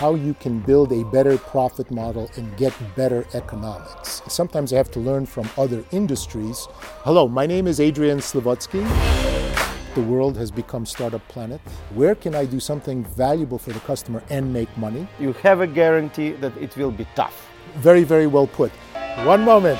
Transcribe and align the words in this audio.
how 0.00 0.14
you 0.14 0.32
can 0.32 0.60
build 0.60 0.90
a 0.92 1.04
better 1.04 1.36
profit 1.36 1.90
model 1.90 2.30
and 2.36 2.56
get 2.56 2.72
better 2.96 3.26
economics. 3.34 4.22
Sometimes 4.28 4.72
I 4.72 4.78
have 4.78 4.90
to 4.92 4.98
learn 4.98 5.26
from 5.26 5.46
other 5.58 5.84
industries. 5.90 6.66
Hello, 7.04 7.28
my 7.28 7.44
name 7.44 7.66
is 7.66 7.80
Adrian 7.80 8.16
Slywotzky. 8.16 8.82
The 9.94 10.00
world 10.00 10.38
has 10.38 10.50
become 10.50 10.86
Startup 10.86 11.20
Planet. 11.28 11.60
Where 11.94 12.14
can 12.14 12.34
I 12.34 12.46
do 12.46 12.58
something 12.58 13.04
valuable 13.04 13.58
for 13.58 13.72
the 13.74 13.80
customer 13.80 14.22
and 14.30 14.50
make 14.50 14.74
money? 14.78 15.06
You 15.18 15.34
have 15.44 15.60
a 15.60 15.66
guarantee 15.66 16.30
that 16.30 16.56
it 16.56 16.74
will 16.78 16.92
be 16.92 17.06
tough. 17.14 17.50
Very, 17.74 18.02
very 18.02 18.26
well 18.26 18.46
put. 18.46 18.72
One 19.26 19.42
moment. 19.42 19.78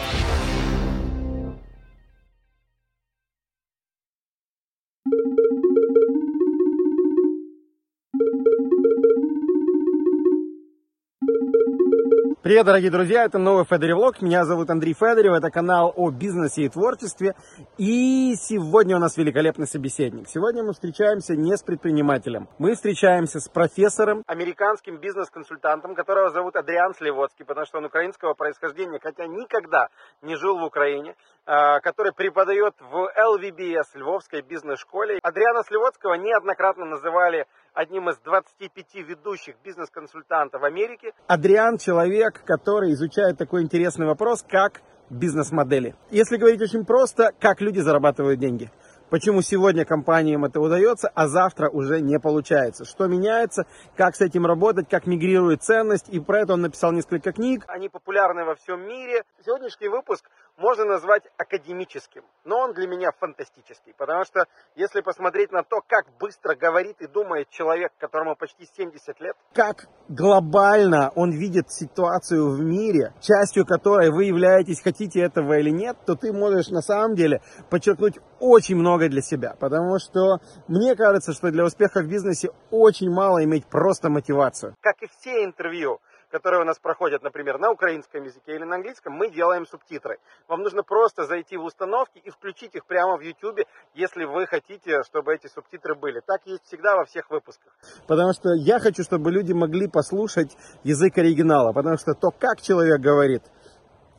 Привет, 12.43 12.65
дорогие 12.65 12.91
друзья, 12.91 13.25
это 13.27 13.37
новый 13.37 13.67
Федори 13.67 13.93
Влог. 13.93 14.23
Меня 14.23 14.47
зовут 14.47 14.71
Андрей 14.71 14.95
Федорев, 14.95 15.35
это 15.35 15.51
канал 15.51 15.93
о 15.95 16.11
бизнесе 16.11 16.63
и 16.63 16.69
творчестве. 16.71 17.35
И 17.77 18.35
сегодня 18.37 18.97
у 18.97 18.99
нас 18.99 19.19
великолепный 19.19 19.67
собеседник. 19.67 20.27
Сегодня 20.27 20.63
мы 20.63 20.73
встречаемся 20.73 21.37
не 21.37 21.55
с 21.55 21.63
предпринимателем. 21.63 22.49
Мы 22.57 22.77
встречаемся 22.77 23.41
с 23.41 23.49
профессором, 23.51 24.23
американским 24.27 24.97
бизнес-консультантом, 24.97 25.95
которого 25.95 26.31
зовут 26.31 26.57
Адриан 26.57 26.95
Сливоцкий, 26.95 27.45
потому 27.45 27.67
что 27.67 27.77
он 27.77 27.85
украинского 27.85 28.33
происхождения, 28.33 28.99
хотя 29.03 29.27
никогда 29.27 29.89
не 30.23 30.35
жил 30.37 30.59
в 30.59 30.65
Украине, 30.65 31.17
а, 31.45 31.81
который 31.81 32.15
преподает 32.15 32.73
в 32.81 33.13
LVBS, 33.19 33.99
Львовской 33.99 34.41
бизнес-школе. 34.41 35.19
Адриана 35.23 35.63
Сливоцкого 35.63 36.15
неоднократно 36.15 36.87
называли 36.87 37.47
одним 37.75 38.09
из 38.11 38.19
25 38.19 38.95
ведущих 39.07 39.55
бизнес-консультантов 39.65 40.63
Америки. 40.63 41.13
Адриан– 41.27 41.77
человек, 41.79 42.43
который 42.45 42.93
изучает 42.93 43.39
такой 43.39 43.63
интересный 43.63 44.07
вопрос, 44.07 44.45
как 44.47 44.83
бизнес-модели. 45.11 45.95
Если 46.11 46.37
говорить 46.37 46.63
очень 46.63 46.85
просто, 46.85 47.33
как 47.41 47.61
люди 47.61 47.81
зарабатывают 47.81 48.39
деньги. 48.39 48.71
Почему 49.11 49.43
сегодня 49.43 49.85
компаниям 49.85 50.45
это 50.45 50.61
удается, 50.61 51.11
а 51.13 51.27
завтра 51.27 51.69
уже 51.69 52.01
не 52.01 52.21
получается? 52.21 52.85
Что 52.85 53.09
меняется, 53.09 53.65
как 53.97 54.15
с 54.15 54.21
этим 54.21 54.47
работать, 54.47 54.89
как 54.89 55.09
мигрирует 55.09 55.65
ценность. 55.65 56.09
И 56.11 56.21
про 56.21 56.43
это 56.43 56.53
он 56.53 56.61
написал 56.61 56.93
несколько 56.93 57.33
книг. 57.33 57.65
Они 57.67 57.89
популярны 57.89 58.45
во 58.45 58.55
всем 58.55 58.87
мире. 58.87 59.25
Сегодняшний 59.45 59.89
выпуск 59.89 60.31
можно 60.57 60.85
назвать 60.85 61.23
академическим, 61.37 62.23
но 62.45 62.59
он 62.59 62.75
для 62.75 62.87
меня 62.87 63.11
фантастический, 63.19 63.95
потому 63.97 64.25
что 64.25 64.45
если 64.77 65.01
посмотреть 65.01 65.53
на 65.53 65.63
то, 65.63 65.81
как 65.87 66.07
быстро 66.19 66.55
говорит 66.55 67.01
и 67.01 67.07
думает 67.07 67.49
человек, 67.51 67.93
которому 67.99 68.37
почти 68.37 68.67
70 68.77 69.21
лет, 69.21 69.37
как 69.55 69.87
глобально 70.09 71.11
он 71.15 71.31
видит 71.31 71.71
ситуацию 71.71 72.51
в 72.51 72.61
мире, 72.61 73.13
частью 73.21 73.67
которой 73.67 74.11
вы 74.11 74.25
являетесь, 74.25 74.83
хотите 74.83 75.21
этого 75.21 75.59
или 75.59 75.71
нет, 75.71 75.97
то 76.07 76.15
ты 76.15 76.33
можешь 76.33 76.69
на 76.69 76.83
самом 76.83 77.15
деле 77.15 77.43
подчеркнуть 77.71 78.19
очень 78.39 78.77
много 78.77 79.09
для 79.09 79.23
себя, 79.23 79.57
потому 79.59 79.99
что 79.99 80.39
мне 80.69 80.97
кажется, 80.97 81.33
что 81.33 81.51
для 81.51 81.65
успеха 81.65 82.01
в 82.01 82.09
бизнесе 82.09 82.51
очень 82.71 83.11
мало 83.11 83.45
иметь 83.45 83.67
просто 83.67 84.09
мотивацию. 84.09 84.75
Как 84.81 85.03
и 85.03 85.07
все 85.07 85.45
интервью, 85.45 86.01
которые 86.31 86.63
у 86.63 86.65
нас 86.65 86.79
проходят, 86.79 87.23
например, 87.23 87.59
на 87.59 87.71
украинском 87.71 88.25
языке 88.25 88.55
или 88.55 88.65
на 88.65 88.77
английском, 88.77 89.13
мы 89.13 89.31
делаем 89.31 89.67
субтитры. 89.67 90.19
Вам 90.49 90.63
нужно 90.63 90.83
просто 90.83 91.27
зайти 91.27 91.57
в 91.57 91.65
установки 91.65 92.19
и 92.19 92.31
включить 92.31 92.75
их 92.75 92.87
прямо 92.87 93.17
в 93.17 93.21
YouTube, 93.21 93.61
если 93.95 94.25
вы 94.25 94.47
хотите, 94.47 95.03
чтобы 95.03 95.35
эти 95.35 95.49
субтитры 95.49 95.95
были. 95.95 96.21
Так 96.25 96.43
есть 96.47 96.65
всегда 96.65 96.97
во 96.97 97.05
всех 97.05 97.31
выпусках. 97.31 97.73
Потому 98.07 98.33
что 98.33 98.55
я 98.55 98.79
хочу, 98.79 99.03
чтобы 99.03 99.31
люди 99.31 99.53
могли 99.53 99.89
послушать 99.89 100.57
язык 100.85 101.19
оригинала, 101.19 101.73
потому 101.73 101.97
что 101.97 102.15
то, 102.15 102.31
как 102.31 102.61
человек 102.61 103.01
говорит, 103.01 103.43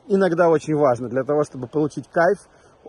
иногда 0.08 0.50
очень 0.50 0.76
важно 0.76 1.10
для 1.10 1.24
того, 1.24 1.44
чтобы 1.44 1.68
получить 1.68 2.10
кайф 2.10 2.40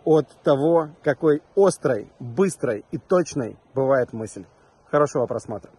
от 0.04 0.26
того, 0.42 0.88
какой 1.02 1.42
острой, 1.54 2.10
быстрой 2.18 2.84
и 2.91 2.98
точной 2.98 3.56
бывает 3.74 4.12
мысль. 4.12 4.47
Хорошего 4.91 5.26
просмотра. 5.26 5.70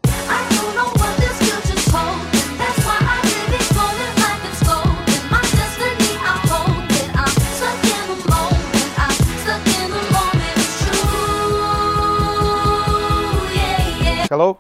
Hello, 14.34 14.58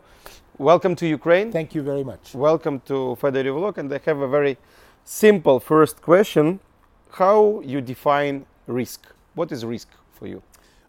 welcome 0.60 0.96
to 0.98 1.08
Ukraine. 1.08 1.52
Thank 1.52 1.74
you 1.74 1.82
very 1.82 2.04
much. 2.04 2.36
Welcome 2.36 2.80
to 2.82 3.18
Fedoriv 3.20 3.56
Vlog, 3.58 3.80
and 3.80 3.92
I 3.92 4.00
have 4.06 4.20
a 4.20 4.28
very 4.28 4.56
simple 5.04 5.60
first 5.60 6.00
question: 6.00 6.60
How 7.10 7.60
you 7.62 7.82
define 7.82 8.46
risk? 8.68 9.02
What 9.34 9.52
is 9.52 9.66
risk 9.66 9.88
for 10.12 10.28
you? 10.28 10.44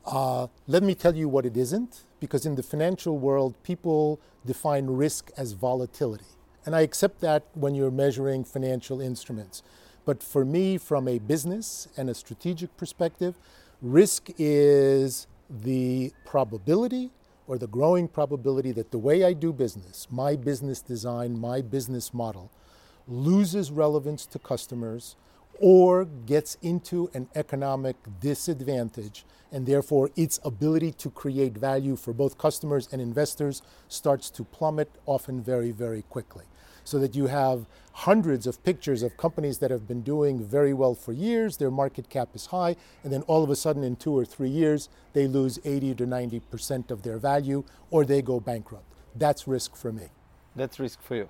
Uh, 0.04 0.48
let 0.66 0.82
me 0.82 0.94
tell 0.94 1.16
you 1.16 1.30
what 1.30 1.46
it 1.46 1.56
isn't, 1.56 2.02
because 2.20 2.44
in 2.44 2.56
the 2.56 2.62
financial 2.62 3.16
world, 3.16 3.54
people 3.62 4.20
define 4.44 4.84
risk 4.88 5.30
as 5.34 5.52
volatility. 5.52 6.32
And 6.66 6.76
I 6.76 6.82
accept 6.82 7.22
that 7.22 7.44
when 7.54 7.74
you're 7.74 7.96
measuring 8.04 8.44
financial 8.44 9.00
instruments. 9.00 9.62
But 10.04 10.22
for 10.22 10.44
me, 10.44 10.76
from 10.76 11.08
a 11.08 11.18
business 11.20 11.88
and 11.96 12.10
a 12.10 12.14
strategic 12.14 12.76
perspective, 12.76 13.34
risk 13.80 14.28
is 14.36 15.26
the 15.48 16.12
probability 16.26 17.12
or 17.46 17.58
the 17.58 17.66
growing 17.66 18.08
probability 18.08 18.72
that 18.72 18.90
the 18.90 18.98
way 18.98 19.24
I 19.24 19.32
do 19.32 19.52
business, 19.52 20.06
my 20.10 20.36
business 20.36 20.80
design, 20.80 21.38
my 21.38 21.60
business 21.60 22.14
model, 22.14 22.50
loses 23.06 23.70
relevance 23.70 24.26
to 24.26 24.38
customers 24.38 25.16
or 25.60 26.04
gets 26.04 26.56
into 26.62 27.10
an 27.14 27.28
economic 27.34 27.96
disadvantage, 28.20 29.24
and 29.52 29.66
therefore 29.66 30.10
its 30.16 30.40
ability 30.44 30.90
to 30.92 31.10
create 31.10 31.52
value 31.52 31.94
for 31.94 32.12
both 32.12 32.38
customers 32.38 32.88
and 32.90 33.00
investors 33.00 33.62
starts 33.88 34.30
to 34.30 34.42
plummet, 34.42 34.90
often 35.06 35.40
very, 35.40 35.70
very 35.70 36.02
quickly 36.02 36.44
so 36.84 36.98
that 36.98 37.14
you 37.14 37.26
have 37.26 37.66
hundreds 37.92 38.46
of 38.46 38.62
pictures 38.62 39.02
of 39.02 39.16
companies 39.16 39.58
that 39.58 39.70
have 39.70 39.86
been 39.88 40.02
doing 40.02 40.44
very 40.44 40.74
well 40.74 40.94
for 40.94 41.12
years, 41.12 41.56
their 41.56 41.70
market 41.70 42.08
cap 42.08 42.28
is 42.34 42.46
high, 42.46 42.76
and 43.02 43.12
then 43.12 43.22
all 43.22 43.42
of 43.42 43.50
a 43.50 43.56
sudden 43.56 43.82
in 43.82 43.96
two 43.96 44.12
or 44.12 44.24
three 44.24 44.48
years, 44.48 44.88
they 45.12 45.26
lose 45.26 45.58
80 45.64 45.94
to 45.96 46.06
90% 46.06 46.90
of 46.90 47.02
their 47.02 47.18
value 47.18 47.64
or 47.90 48.04
they 48.04 48.20
go 48.20 48.40
bankrupt. 48.40 48.84
That's 49.14 49.46
risk 49.46 49.76
for 49.76 49.92
me. 49.92 50.08
That's 50.56 50.78
risk 50.78 51.00
for 51.02 51.16
you. 51.16 51.28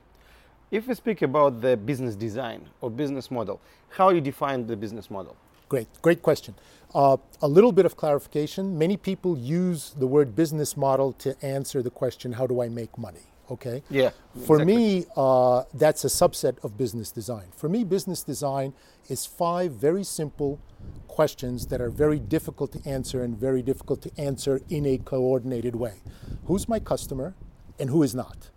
If 0.71 0.89
we 0.89 0.95
speak 0.95 1.23
about 1.23 1.61
the 1.61 1.77
business 1.77 2.17
design 2.17 2.69
or 2.81 2.91
business 2.91 3.31
model, 3.31 3.61
how 3.91 4.11
do 4.11 4.17
you 4.17 4.21
define 4.21 4.67
the 4.67 4.77
business 4.77 5.11
model? 5.11 5.37
Great, 5.69 5.89
great 6.03 6.23
question. 6.23 6.55
Uh, 6.95 7.17
a 7.43 7.49
little 7.49 7.73
bit 7.73 7.87
of 7.87 7.97
clarification. 7.97 8.79
Many 8.79 8.97
people 8.97 9.37
use 9.37 9.95
the 9.99 10.07
word 10.07 10.35
business 10.35 10.77
model 10.77 11.13
to 11.15 11.37
answer 11.45 11.83
the 11.83 11.91
question, 11.91 12.33
how 12.33 12.47
do 12.47 12.63
I 12.63 12.69
make 12.69 12.97
money? 12.97 13.34
Okay? 13.51 13.83
Yeah. 13.91 14.11
For 14.47 14.57
exactly. 14.57 14.65
me, 14.65 15.07
uh, 15.17 15.65
that's 15.75 16.05
a 16.05 16.09
subset 16.09 16.63
of 16.65 16.77
business 16.77 17.11
design. 17.11 17.47
For 17.57 17.69
me, 17.69 17.85
business 17.85 18.23
design 18.23 18.75
is 19.09 19.27
five 19.27 19.73
very 19.73 20.05
simple 20.05 20.61
questions 21.09 21.67
that 21.69 21.81
are 21.81 21.91
very 21.91 22.19
difficult 22.19 22.73
to 22.73 22.89
answer 22.89 23.23
and 23.23 23.37
very 23.37 23.63
difficult 23.63 24.03
to 24.03 24.11
answer 24.19 24.61
in 24.69 24.85
a 24.87 24.99
coordinated 24.99 25.77
way. 25.77 25.95
Who's 26.47 26.69
my 26.69 26.81
customer 26.81 27.35
and 27.79 27.91
who 27.91 28.03
is 28.03 28.15
not? 28.15 28.51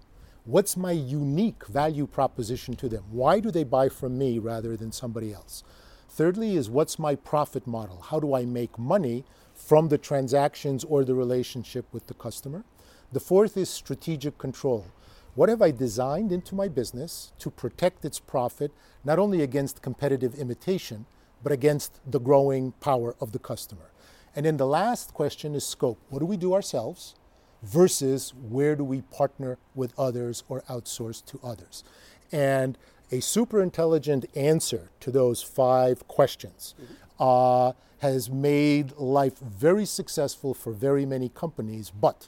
What's 0.46 0.78
my 0.78 0.92
unique 0.92 1.68
value 1.68 2.08
proposition 2.08 2.76
to 2.78 2.88
them? 2.88 3.04
Why 3.12 3.40
do 3.40 3.52
they 3.52 3.64
buy 3.64 3.90
from 3.90 4.18
me 4.18 4.40
rather 4.40 4.78
than 4.78 4.92
somebody 4.92 5.34
else? 5.34 5.64
Thirdly, 6.10 6.56
is 6.56 6.70
what's 6.70 6.98
my 6.98 7.16
profit 7.16 7.68
model? 7.68 8.02
How 8.02 8.20
do 8.20 8.34
I 8.34 8.46
make 8.46 8.80
money 8.80 9.26
from 9.54 9.90
the 9.90 9.98
transactions 9.98 10.84
or 10.84 11.04
the 11.04 11.16
relationship 11.16 11.86
with 11.92 12.08
the 12.08 12.14
customer? 12.14 12.64
The 13.12 13.20
fourth 13.22 13.56
is 13.56 13.70
strategic 13.70 14.38
control. 14.38 14.86
What 15.34 15.48
have 15.48 15.62
I 15.62 15.72
designed 15.72 16.32
into 16.32 16.56
my 16.56 16.68
business 16.68 17.32
to 17.40 17.50
protect 17.50 18.04
its 18.04 18.20
profit, 18.20 18.72
not 19.06 19.18
only 19.18 19.42
against 19.42 19.82
competitive 19.82 20.36
imitation, 20.36 21.06
but 21.42 21.54
against 21.54 22.00
the 22.10 22.20
growing 22.20 22.74
power 22.74 23.16
of 23.22 23.32
the 23.32 23.40
customer? 23.40 23.92
And 24.36 24.46
then 24.46 24.58
the 24.58 24.68
last 24.68 25.14
question 25.14 25.56
is 25.56 25.66
scope. 25.66 26.00
What 26.10 26.20
do 26.20 26.26
we 26.26 26.38
do 26.38 26.54
ourselves 26.54 27.16
versus 27.64 28.34
where 28.34 28.76
do 28.76 28.84
we 28.84 29.02
partner 29.02 29.58
with 29.74 29.98
others 29.98 30.44
or 30.50 30.62
outsource 30.64 31.24
to 31.28 31.40
others? 31.42 31.84
And 32.32 32.78
a 33.10 33.22
super 33.22 33.62
intelligent 33.62 34.26
answer 34.36 34.90
to 35.00 35.12
those 35.12 35.42
five 35.42 36.08
questions 36.10 36.76
mm-hmm. 36.76 36.94
uh, 37.20 37.72
has 38.00 38.30
made 38.30 38.92
life 38.98 39.40
very 39.40 39.86
successful 39.86 40.54
for 40.54 40.74
very 40.74 41.06
many 41.06 41.30
companies, 41.30 41.90
but 41.90 42.28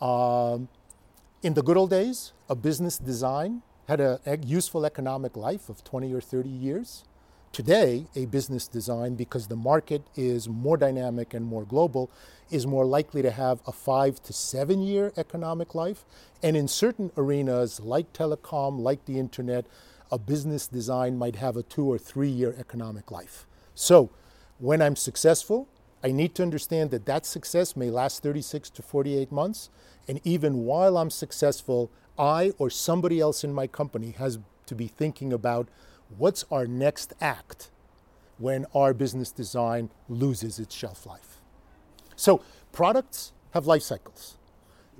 um, 0.00 0.68
in 1.42 1.54
the 1.54 1.62
good 1.62 1.76
old 1.76 1.90
days, 1.90 2.32
a 2.48 2.54
business 2.54 2.98
design 2.98 3.62
had 3.88 4.00
a, 4.00 4.20
useful 4.44 4.84
economic 4.84 5.36
life 5.36 5.68
of 5.68 5.84
20 5.84 6.12
or 6.12 6.20
30 6.20 6.48
years. 6.48 7.04
Today, 7.52 8.06
a 8.14 8.26
business 8.26 8.68
design, 8.68 9.14
because 9.14 9.46
the 9.46 9.56
market 9.56 10.02
is 10.16 10.48
more 10.48 10.76
dynamic 10.76 11.32
and 11.32 11.46
more 11.46 11.64
global, 11.64 12.10
is 12.50 12.66
more 12.66 12.84
likely 12.84 13.22
to 13.22 13.30
have 13.30 13.60
a 13.66 13.72
five 13.72 14.22
to 14.24 14.32
seven 14.32 14.82
year 14.82 15.12
economic 15.16 15.74
life. 15.74 16.04
And 16.42 16.56
in 16.56 16.68
certain 16.68 17.12
arenas 17.16 17.80
like 17.80 18.12
telecom, 18.12 18.80
like 18.80 19.04
the 19.06 19.18
internet, 19.18 19.66
a 20.10 20.18
business 20.18 20.66
design 20.66 21.16
might 21.16 21.36
have 21.36 21.56
a 21.56 21.62
two 21.62 21.90
or 21.90 21.98
three 21.98 22.28
year 22.28 22.54
economic 22.58 23.10
life. 23.10 23.46
So 23.74 24.10
when 24.58 24.82
I'm 24.82 24.96
successful, 24.96 25.68
I 26.06 26.12
need 26.12 26.36
to 26.36 26.44
understand 26.44 26.92
that 26.92 27.04
that 27.06 27.26
success 27.26 27.74
may 27.74 27.90
last 27.90 28.22
36 28.22 28.70
to 28.70 28.80
48 28.82 29.32
months. 29.32 29.70
And 30.06 30.20
even 30.22 30.58
while 30.58 30.98
I'm 30.98 31.10
successful, 31.10 31.90
I 32.16 32.52
or 32.58 32.70
somebody 32.70 33.18
else 33.18 33.42
in 33.42 33.52
my 33.52 33.66
company 33.66 34.12
has 34.12 34.38
to 34.66 34.76
be 34.76 34.86
thinking 34.86 35.32
about 35.32 35.66
what's 36.16 36.44
our 36.48 36.64
next 36.64 37.12
act 37.20 37.70
when 38.38 38.66
our 38.72 38.94
business 38.94 39.32
design 39.32 39.90
loses 40.08 40.60
its 40.60 40.76
shelf 40.76 41.06
life. 41.06 41.40
So 42.14 42.40
products 42.70 43.32
have 43.50 43.66
life 43.66 43.82
cycles. 43.82 44.36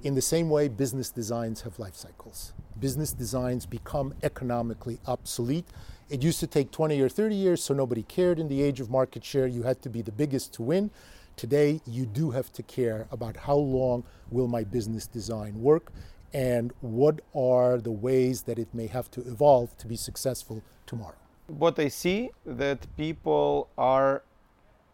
In 0.02 0.16
the 0.16 0.22
same 0.22 0.50
way, 0.50 0.66
business 0.66 1.10
designs 1.10 1.60
have 1.60 1.78
life 1.78 1.94
cycles. 1.94 2.52
Business 2.80 3.12
designs 3.12 3.64
become 3.64 4.12
economically 4.24 4.98
obsolete. 5.06 5.68
It 6.08 6.22
used 6.22 6.38
to 6.38 6.46
take 6.46 6.70
20 6.70 7.00
or 7.00 7.08
30 7.08 7.34
years, 7.34 7.64
so 7.64 7.74
nobody 7.74 8.04
cared. 8.04 8.38
In 8.38 8.46
the 8.46 8.62
age 8.62 8.78
of 8.78 8.88
market 8.88 9.24
share, 9.24 9.48
you 9.48 9.64
had 9.64 9.82
to 9.82 9.88
be 9.88 10.02
the 10.02 10.12
biggest 10.12 10.52
to 10.54 10.62
win. 10.62 10.90
Today, 11.34 11.80
you 11.84 12.06
do 12.06 12.30
have 12.30 12.52
to 12.52 12.62
care 12.62 13.08
about 13.10 13.36
how 13.36 13.56
long 13.56 14.04
will 14.30 14.46
my 14.46 14.62
business 14.62 15.08
design 15.08 15.60
work 15.60 15.90
and 16.32 16.72
what 16.80 17.20
are 17.34 17.78
the 17.78 17.90
ways 17.90 18.42
that 18.42 18.56
it 18.56 18.68
may 18.72 18.86
have 18.86 19.10
to 19.10 19.20
evolve 19.22 19.76
to 19.78 19.88
be 19.88 19.96
successful 19.96 20.62
tomorrow. 20.86 21.16
What 21.48 21.76
I 21.80 21.88
see 21.88 22.30
that 22.44 22.86
people 22.96 23.68
are 23.76 24.22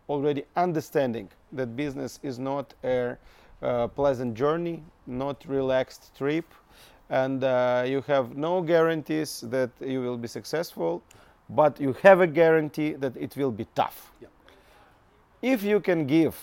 already 0.09 0.45
understanding 0.57 1.29
that 1.53 1.77
business 1.77 2.21
is 2.23 2.39
not 2.39 2.73
a 2.85 3.19
uh, 3.63 3.87
pleasant 3.89 4.35
journey, 4.35 4.83
not 5.07 5.45
relaxed 5.47 6.17
trip, 6.17 6.47
and 7.13 7.45
uh, 7.45 7.85
you 7.87 8.01
have 8.07 8.39
no 8.39 8.63
guarantees 8.63 9.45
that 9.51 9.71
you 9.81 10.01
will 10.01 10.17
be 10.17 10.27
successful, 10.27 11.03
but 11.51 11.79
you 11.79 11.93
have 12.03 12.23
a 12.23 12.27
guarantee 12.27 12.95
that 12.95 13.15
it 13.19 13.37
will 13.37 13.51
be 13.51 13.67
tough. 13.75 14.11
Yeah. 14.19 14.29
If 15.43 15.63
you 15.63 15.79
can 15.81 16.07
give 16.07 16.35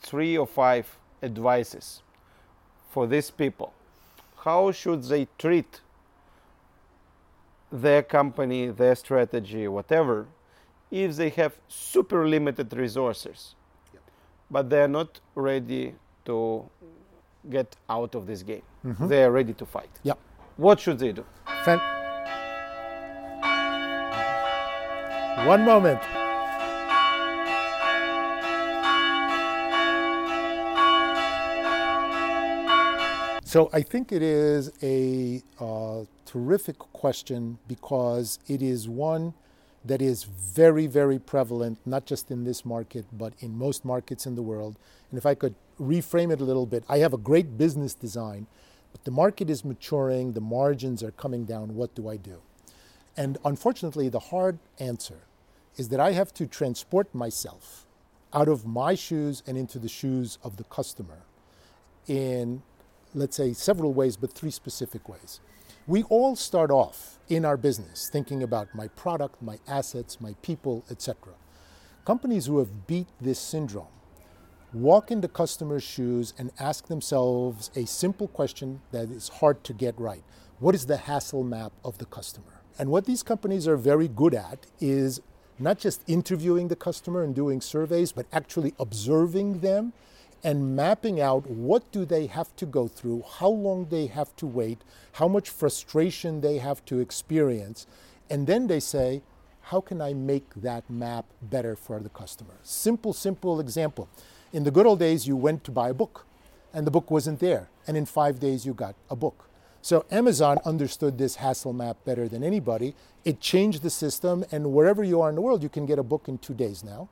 three 0.00 0.36
or 0.36 0.46
five 0.46 0.86
advices 1.22 2.02
for 2.90 3.06
these 3.06 3.30
people, 3.30 3.72
how 4.36 4.70
should 4.70 5.02
they 5.04 5.26
treat 5.38 5.80
their 7.72 8.02
company, 8.02 8.68
their 8.68 8.94
strategy, 8.94 9.66
whatever, 9.66 10.26
if 10.90 11.16
they 11.16 11.30
have 11.30 11.54
super 11.68 12.28
limited 12.28 12.70
resources, 12.74 13.54
yep. 13.94 14.02
but 14.50 14.68
they're 14.68 14.88
not 15.00 15.20
ready 15.34 15.94
to 16.26 16.68
get 17.50 17.76
out 17.88 18.14
of 18.14 18.26
this 18.26 18.42
game. 18.42 18.62
Mm-hmm. 18.84 19.08
They 19.08 19.24
are 19.24 19.30
ready 19.30 19.52
to 19.54 19.66
fight. 19.66 19.90
Yeah. 20.02 20.14
What 20.56 20.80
should 20.80 20.98
they 20.98 21.12
do? 21.12 21.24
Fan- 21.64 21.80
One 25.46 25.64
moment. 25.64 26.00
So 33.44 33.70
I 33.72 33.82
think 33.82 34.10
it 34.10 34.22
is 34.22 34.72
a 34.82 35.40
uh, 35.60 36.04
terrific 36.24 36.78
question 36.78 37.58
because 37.68 38.40
it 38.48 38.62
is 38.62 38.88
one 38.88 39.34
that 39.84 40.02
is 40.02 40.24
very, 40.24 40.86
very 40.88 41.18
prevalent, 41.20 41.78
not 41.86 42.04
just 42.06 42.30
in 42.30 42.42
this 42.44 42.64
market, 42.64 43.04
but 43.12 43.32
in 43.38 43.56
most 43.56 43.84
markets 43.84 44.26
in 44.26 44.34
the 44.34 44.42
world. 44.42 44.76
And 45.10 45.18
if 45.18 45.26
I 45.26 45.34
could 45.34 45.54
reframe 45.80 46.32
it 46.32 46.40
a 46.40 46.44
little 46.44 46.66
bit, 46.66 46.84
I 46.88 46.98
have 46.98 47.12
a 47.12 47.18
great 47.18 47.56
business 47.58 47.94
design, 47.94 48.46
but 48.92 49.04
the 49.04 49.10
market 49.10 49.50
is 49.50 49.64
maturing, 49.64 50.32
the 50.32 50.40
margins 50.40 51.02
are 51.02 51.10
coming 51.10 51.44
down. 51.44 51.74
What 51.74 51.94
do 51.94 52.08
I 52.08 52.16
do? 52.16 52.40
And 53.16 53.38
unfortunately, 53.44 54.08
the 54.08 54.18
hard 54.18 54.58
answer 54.78 55.20
is 55.76 55.88
that 55.88 56.00
I 56.00 56.12
have 56.12 56.32
to 56.34 56.46
transport 56.46 57.14
myself 57.14 57.86
out 58.32 58.48
of 58.48 58.66
my 58.66 58.94
shoes 58.94 59.42
and 59.46 59.56
into 59.56 59.78
the 59.78 59.88
shoes 59.88 60.38
of 60.42 60.56
the 60.56 60.64
customer 60.64 61.18
in, 62.06 62.62
let's 63.14 63.36
say, 63.36 63.52
several 63.52 63.92
ways, 63.94 64.16
but 64.16 64.32
three 64.32 64.50
specific 64.50 65.08
ways. 65.08 65.40
We 65.86 66.02
all 66.04 66.34
start 66.34 66.70
off 66.70 67.18
in 67.28 67.44
our 67.44 67.56
business 67.56 68.08
thinking 68.08 68.42
about 68.42 68.74
my 68.74 68.88
product, 68.88 69.40
my 69.42 69.58
assets, 69.68 70.20
my 70.20 70.34
people, 70.42 70.84
etc. 70.90 71.34
Companies 72.04 72.46
who 72.46 72.58
have 72.58 72.86
beat 72.86 73.06
this 73.20 73.38
syndrome 73.38 73.86
walk 74.74 75.10
into 75.10 75.28
customers' 75.28 75.82
shoes 75.82 76.34
and 76.38 76.50
ask 76.58 76.86
themselves 76.88 77.70
a 77.76 77.86
simple 77.86 78.28
question 78.28 78.80
that 78.92 79.10
is 79.10 79.28
hard 79.28 79.62
to 79.64 79.72
get 79.72 79.98
right. 79.98 80.22
What 80.58 80.74
is 80.74 80.86
the 80.86 80.96
hassle 80.96 81.44
map 81.44 81.72
of 81.84 81.98
the 81.98 82.06
customer? 82.06 82.62
And 82.78 82.90
what 82.90 83.04
these 83.04 83.22
companies 83.22 83.68
are 83.68 83.76
very 83.76 84.08
good 84.08 84.34
at 84.34 84.66
is 84.80 85.20
not 85.58 85.78
just 85.78 86.02
interviewing 86.08 86.68
the 86.68 86.76
customer 86.76 87.22
and 87.22 87.34
doing 87.34 87.60
surveys, 87.60 88.12
but 88.12 88.26
actually 88.32 88.74
observing 88.78 89.60
them 89.60 89.92
and 90.42 90.76
mapping 90.76 91.20
out 91.20 91.48
what 91.48 91.90
do 91.92 92.04
they 92.04 92.26
have 92.26 92.54
to 92.56 92.66
go 92.66 92.86
through, 92.88 93.24
how 93.38 93.48
long 93.48 93.86
they 93.86 94.06
have 94.06 94.34
to 94.36 94.46
wait, 94.46 94.82
how 95.12 95.28
much 95.28 95.48
frustration 95.48 96.40
they 96.40 96.58
have 96.58 96.84
to 96.84 96.98
experience, 96.98 97.86
and 98.28 98.46
then 98.46 98.66
they 98.66 98.80
say, 98.80 99.22
how 99.68 99.80
can 99.80 100.02
I 100.02 100.12
make 100.12 100.52
that 100.56 100.88
map 100.90 101.24
better 101.40 101.74
for 101.74 101.98
the 102.00 102.10
customer? 102.10 102.54
Simple, 102.62 103.14
simple 103.14 103.60
example. 103.60 104.08
In 104.54 104.62
the 104.62 104.70
good 104.70 104.86
old 104.86 105.00
days, 105.00 105.26
you 105.26 105.36
went 105.36 105.64
to 105.64 105.72
buy 105.72 105.88
a 105.88 105.94
book, 105.94 106.26
and 106.72 106.86
the 106.86 106.90
book 106.92 107.10
wasn't 107.10 107.40
there, 107.40 107.70
and 107.88 107.96
in 107.96 108.06
five 108.06 108.38
days 108.38 108.64
you 108.64 108.72
got 108.72 108.94
a 109.10 109.16
book. 109.16 109.50
So 109.82 110.04
Amazon 110.12 110.58
understood 110.64 111.18
this 111.18 111.34
hassle 111.34 111.72
map 111.72 111.96
better 112.04 112.28
than 112.28 112.44
anybody. 112.44 112.94
It 113.24 113.40
changed 113.40 113.82
the 113.82 113.90
system, 113.90 114.44
and 114.52 114.72
wherever 114.72 115.02
you 115.02 115.20
are 115.20 115.28
in 115.28 115.34
the 115.34 115.40
world, 115.40 115.64
you 115.64 115.68
can 115.68 115.86
get 115.86 115.98
a 115.98 116.04
book 116.04 116.28
in 116.28 116.38
two 116.38 116.54
days 116.54 116.84
now. 116.84 117.08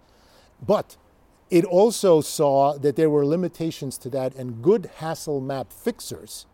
But 0.65 0.97
it 1.50 1.65
also 1.65 2.21
saw 2.21 2.79
that 2.79 2.94
there 2.94 3.11
were 3.11 3.27
limitations 3.27 3.99
to 3.99 4.09
that, 4.11 4.37
and 4.37 4.62
good 4.62 4.88
hassle 4.99 5.41
map 5.41 5.73
fixers 5.73 6.47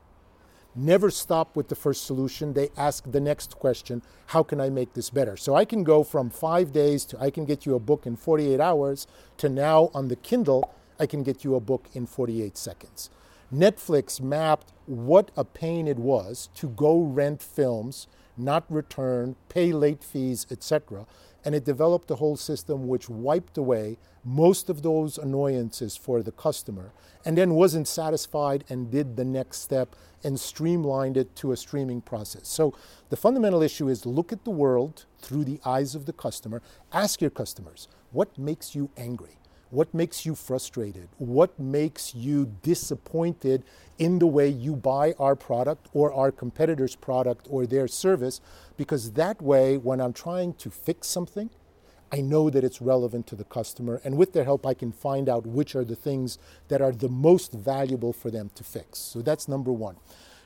never 0.79 1.11
stop 1.11 1.57
with 1.57 1.69
the 1.69 1.75
first 1.75 2.05
solution. 2.05 2.53
They 2.53 2.71
ask 2.77 3.11
the 3.11 3.21
next 3.21 3.59
question 3.59 4.03
how 4.27 4.43
can 4.43 4.61
I 4.61 4.71
make 4.71 4.95
this 4.95 5.11
better? 5.11 5.37
So 5.37 5.55
I 5.55 5.65
can 5.65 5.85
go 5.85 6.05
from 6.05 6.31
five 6.31 6.73
days 6.73 7.05
to 7.07 7.21
I 7.21 7.31
can 7.31 7.45
get 7.45 7.67
you 7.67 7.75
a 7.75 7.81
book 7.81 8.07
in 8.07 8.17
48 8.17 8.61
hours 8.61 9.07
to 9.39 9.49
now 9.49 9.91
on 9.95 10.09
the 10.09 10.17
Kindle, 10.17 10.75
I 11.01 11.07
can 11.07 11.23
get 11.23 11.45
you 11.45 11.55
a 11.55 11.61
book 11.61 11.87
in 11.95 12.07
48 12.07 12.57
seconds. 12.57 13.11
Netflix 13.53 14.21
mapped 14.21 14.73
what 14.87 15.31
a 15.37 15.45
pain 15.45 15.89
it 15.89 15.99
was 15.99 16.51
to 16.55 16.69
go 16.69 17.01
rent 17.01 17.43
films, 17.43 18.07
not 18.37 18.65
return, 18.69 19.37
pay 19.49 19.73
late 19.73 20.05
fees, 20.05 20.47
etc 20.51 21.07
and 21.49 21.55
it 21.55 21.65
developed 21.65 22.11
a 22.11 22.17
whole 22.17 22.37
system 22.37 22.87
which 22.87 23.09
wiped 23.09 23.57
away 23.57 23.97
most 24.23 24.69
of 24.69 24.83
those 24.83 25.17
annoyances 25.17 25.97
for 25.97 26.23
the 26.23 26.31
customer 26.31 26.93
and 27.25 27.39
then 27.39 27.55
wasn't 27.55 27.89
satisfied 27.89 28.65
and 28.69 28.91
did 28.91 29.17
the 29.17 29.25
next 29.25 29.63
step 29.63 29.97
and 30.23 30.39
streamlined 30.39 31.17
it 31.17 31.35
to 31.35 31.51
a 31.51 31.57
streaming 31.57 32.03
process. 32.03 32.47
So 32.47 32.75
the 33.09 33.17
fundamental 33.17 33.63
issue 33.63 33.89
is 33.89 34.05
look 34.05 34.31
at 34.31 34.45
the 34.45 34.51
world 34.51 35.07
through 35.21 35.45
the 35.45 35.59
eyes 35.65 35.95
of 35.95 36.05
the 36.05 36.13
customer. 36.13 36.61
Ask 36.93 37.23
your 37.23 37.31
customers, 37.31 37.89
what 38.13 38.37
makes 38.37 38.75
you 38.75 38.91
angry? 38.99 39.39
What 39.71 39.93
makes 39.93 40.25
you 40.25 40.35
frustrated? 40.35 41.09
What 41.19 41.59
makes 41.61 42.15
you 42.15 42.55
disappointed 42.63 43.65
in 43.99 44.19
the 44.19 44.27
way 44.27 44.49
you 44.49 44.75
buy 44.75 45.15
our 45.19 45.37
product 45.37 45.89
or 45.93 46.13
our 46.13 46.33
competitor's 46.33 46.97
product 46.97 47.47
or 47.51 47.67
their 47.67 47.87
service? 47.87 48.41
Because 48.79 49.13
that 49.13 49.43
way, 49.43 49.77
when 49.77 50.01
I'm 50.01 50.15
trying 50.15 50.55
to 50.55 50.71
fix 50.71 51.09
something, 51.09 51.51
I 52.11 52.23
know 52.23 52.49
that 52.49 52.65
it's 52.65 52.81
relevant 52.81 53.27
to 53.27 53.37
the 53.37 53.45
customer. 53.45 54.01
And 54.03 54.17
with 54.17 54.33
their 54.33 54.45
help, 54.45 54.65
I 54.65 54.73
can 54.73 54.91
find 54.91 55.29
out 55.29 55.45
which 55.45 55.77
are 55.77 55.85
the 55.85 55.97
things 55.97 56.39
that 56.69 56.81
are 56.81 56.93
the 56.93 57.11
most 57.11 57.53
valuable 57.53 58.15
for 58.15 58.31
them 58.31 58.51
to 58.55 58.65
fix. 58.65 58.99
So 58.99 59.21
that's 59.21 59.49
number 59.49 59.73
one. 59.73 59.97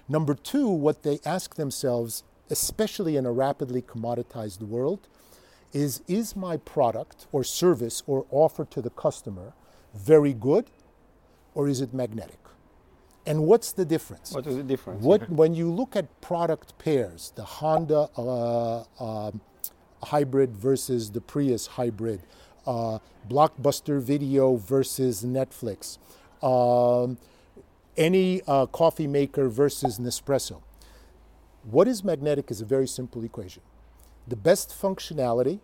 Number 0.09 0.35
two, 0.35 0.69
what 0.69 1.05
they 1.05 1.21
ask 1.25 1.55
themselves, 1.55 2.25
especially 2.51 3.17
in 3.17 3.25
a 3.25 3.33
rapidly 3.33 3.83
commoditized 3.83 4.63
world, 4.63 5.07
is 5.73 6.03
is 6.07 6.37
my 6.37 6.57
product 6.57 7.27
or 7.33 7.45
service 7.45 8.03
or 8.07 8.27
offer 8.31 8.65
to 8.67 8.83
the 8.83 8.91
customer 8.91 9.53
very 9.95 10.33
good 10.33 10.67
or 11.55 11.69
is 11.69 11.81
it 11.81 11.93
magnetic? 11.93 12.39
And 13.25 13.45
what's 13.45 13.73
the 13.73 13.85
difference? 13.85 14.33
What 14.33 14.47
is 14.47 14.57
the 14.57 14.63
difference? 14.63 15.05
What, 15.05 15.31
when 15.31 15.55
you 15.55 15.71
look 15.71 15.95
at 15.95 16.21
product 16.21 16.77
pairs, 16.79 17.33
the 17.37 17.45
Honda 17.45 18.09
uh, 18.17 18.85
uh, 18.99 19.31
hybrid 20.03 20.57
versus 20.57 21.11
the 21.11 21.21
Prius 21.21 21.69
hybrid, 21.69 22.23
uh, 22.67 22.99
Blockbuster 23.29 24.03
Video 24.03 24.57
versus 24.57 25.23
Netflix, 25.25 25.99
um, 26.43 27.17
any 27.97 28.43
uh, 28.49 28.67
coffee 28.67 29.07
maker 29.07 29.49
versus 29.49 30.01
Nespresso. 30.01 30.61
What 31.63 31.87
is 31.87 32.03
magnetic 32.03 32.51
is 32.51 32.61
a 32.61 32.65
very 32.65 32.89
simple 32.89 33.23
equation 33.23 33.63
the 34.27 34.37
best 34.37 34.71
functionality 34.71 35.61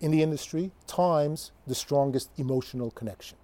in 0.00 0.10
the 0.10 0.22
industry 0.22 0.70
times 0.86 1.52
the 1.66 1.74
strongest 1.74 2.30
emotional 2.36 2.90
connection. 2.90 3.38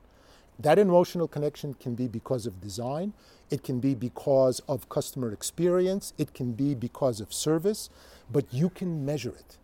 That 0.59 0.79
emotional 0.79 1.27
connection 1.27 1.75
can 1.75 1.95
be 1.95 2.07
because 2.07 2.45
of 2.47 2.61
design, 2.61 3.15
it 3.51 3.63
can 3.63 3.81
be 3.81 3.95
because 3.95 4.61
of 4.69 4.89
customer 4.89 5.33
experience, 5.33 6.13
it 6.19 6.35
can 6.35 6.53
be 6.53 6.75
because 6.75 7.21
of 7.21 7.33
service, 7.33 7.89
but 8.31 8.45
you 8.53 8.69
can 8.69 9.05
measure 9.05 9.31
it 9.31 9.57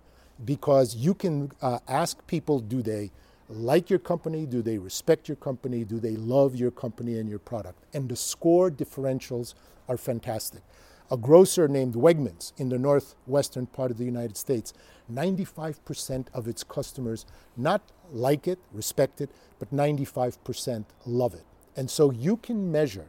because 0.45 0.97
you 0.97 1.15
can 1.15 1.53
uh, 1.61 1.79
ask 1.87 2.27
people 2.27 2.61
do 2.61 2.83
they 2.83 3.11
like 3.49 3.91
your 3.91 3.99
company? 3.99 4.47
Do 4.47 4.63
they 4.63 4.79
respect 4.79 5.29
your 5.29 5.37
company? 5.37 5.85
Do 5.85 6.01
they 6.01 6.17
love 6.17 6.57
your 6.57 6.71
company 6.71 7.19
and 7.19 7.29
your 7.29 7.39
product? 7.39 7.85
And 7.95 8.09
the 8.09 8.17
score 8.17 8.71
differentials 8.71 9.55
are 9.89 9.97
fantastic. 9.97 10.63
A 11.11 11.17
grocer 11.17 11.69
named 11.69 11.95
Wegmans 11.95 12.53
in 12.57 12.69
the 12.69 12.79
northwestern 12.79 13.67
part 13.67 13.91
of 13.91 13.99
the 13.99 14.05
United 14.05 14.37
States, 14.37 14.73
95% 15.13 16.27
of 16.35 16.49
its 16.49 16.65
customers 16.65 17.27
not 17.57 17.81
like 18.13 18.49
it, 18.49 18.59
respect 18.73 19.21
it, 19.21 19.31
but 19.59 19.73
95% 19.73 20.85
love 21.07 21.35
it. 21.35 21.45
And 21.77 21.91
so 21.91 22.11
you 22.11 22.37
can 22.39 22.73
measure 22.73 23.07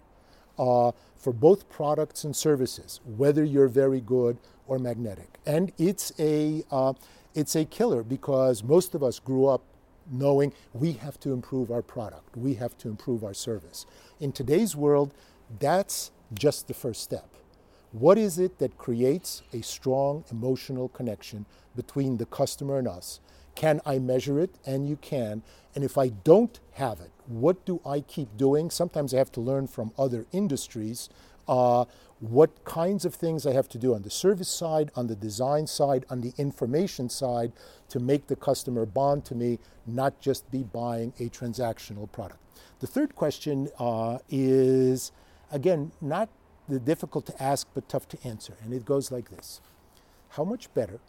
uh, 0.60 0.92
for 1.16 1.34
both 1.34 1.70
products 1.70 2.24
and 2.24 2.36
services 2.36 3.00
whether 3.06 3.44
you're 3.44 3.68
very 3.68 4.02
good 4.02 4.38
or 4.68 4.78
magnetic. 4.78 5.40
And 5.46 5.72
it's 5.78 6.12
a, 6.20 6.64
uh, 6.70 6.94
it's 7.34 7.56
a 7.56 7.66
killer 7.66 8.04
because 8.04 8.64
most 8.64 8.94
of 8.94 9.02
us 9.02 9.20
grew 9.20 9.48
up 9.48 9.64
knowing 10.12 10.54
we 10.74 10.94
have 10.94 11.20
to 11.22 11.34
improve 11.34 11.72
our 11.72 11.82
product, 11.82 12.38
we 12.38 12.56
have 12.56 12.78
to 12.78 12.90
improve 12.90 13.24
our 13.24 13.34
service. 13.34 13.86
In 14.20 14.32
today's 14.32 14.76
world, 14.76 15.14
that's 15.60 16.12
just 16.34 16.68
the 16.68 16.74
first 16.74 17.02
step. 17.02 17.37
What 17.92 18.18
is 18.18 18.38
it 18.38 18.60
that 18.60 18.78
creates 18.78 19.44
a 19.54 19.62
strong 19.62 20.26
emotional 20.30 20.90
connection 20.90 21.46
between 21.76 22.18
the 22.18 22.26
customer 22.26 22.78
and 22.78 22.88
us? 22.88 23.20
Can 23.56 23.82
I 23.86 23.98
measure 23.98 24.40
it? 24.40 24.56
And 24.66 24.88
you 24.88 24.98
can. 24.98 25.42
And 25.74 25.84
if 25.84 25.98
I 25.98 26.10
don't 26.10 26.60
have 26.74 27.00
it, 27.00 27.12
what 27.28 27.66
do 27.66 27.82
I 27.86 28.02
keep 28.02 28.36
doing? 28.38 28.70
Sometimes 28.70 29.14
I 29.14 29.18
have 29.18 29.32
to 29.34 29.42
learn 29.42 29.68
from 29.68 29.94
other 29.98 30.26
industries 30.32 31.10
uh, 31.48 31.86
what 32.20 32.66
kinds 32.66 33.06
of 33.06 33.16
things 33.16 33.46
I 33.46 33.54
have 33.54 33.70
to 33.70 33.78
do 33.78 33.94
on 33.96 34.02
the 34.02 34.10
service 34.10 34.50
side, 34.50 34.92
on 34.96 35.08
the 35.08 35.16
design 35.16 35.68
side, 35.68 36.06
on 36.10 36.22
the 36.22 36.34
information 36.38 37.10
side 37.10 37.54
to 37.90 38.00
make 38.00 38.28
the 38.28 38.36
customer 38.36 38.86
bond 38.86 39.24
to 39.26 39.36
me, 39.36 39.60
not 39.86 40.20
just 40.20 40.50
be 40.52 40.64
buying 40.64 41.14
a 41.20 41.30
transactional 41.30 42.12
product. 42.12 42.40
The 42.80 42.88
third 42.88 43.16
question 43.16 43.70
uh, 43.80 44.20
is, 44.30 45.12
again, 45.52 45.92
not 46.02 46.30
the 46.68 46.80
difficult 46.80 47.26
to 47.28 47.44
ask 47.44 47.68
but 47.74 47.88
tough 47.88 48.08
to 48.10 48.18
answer, 48.24 48.54
and 48.64 48.74
it 48.74 48.86
goes 48.86 49.12
like 49.12 49.30
this 49.30 49.62
How 50.30 50.44
much 50.44 50.74
better, 50.74 51.00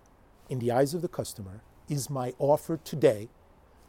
in 0.48 0.58
the 0.58 0.70
eyes 0.70 0.94
of 0.94 1.02
the 1.02 1.08
customer, 1.08 1.60
is 1.88 2.10
my 2.10 2.34
offer 2.38 2.78
today 2.78 3.28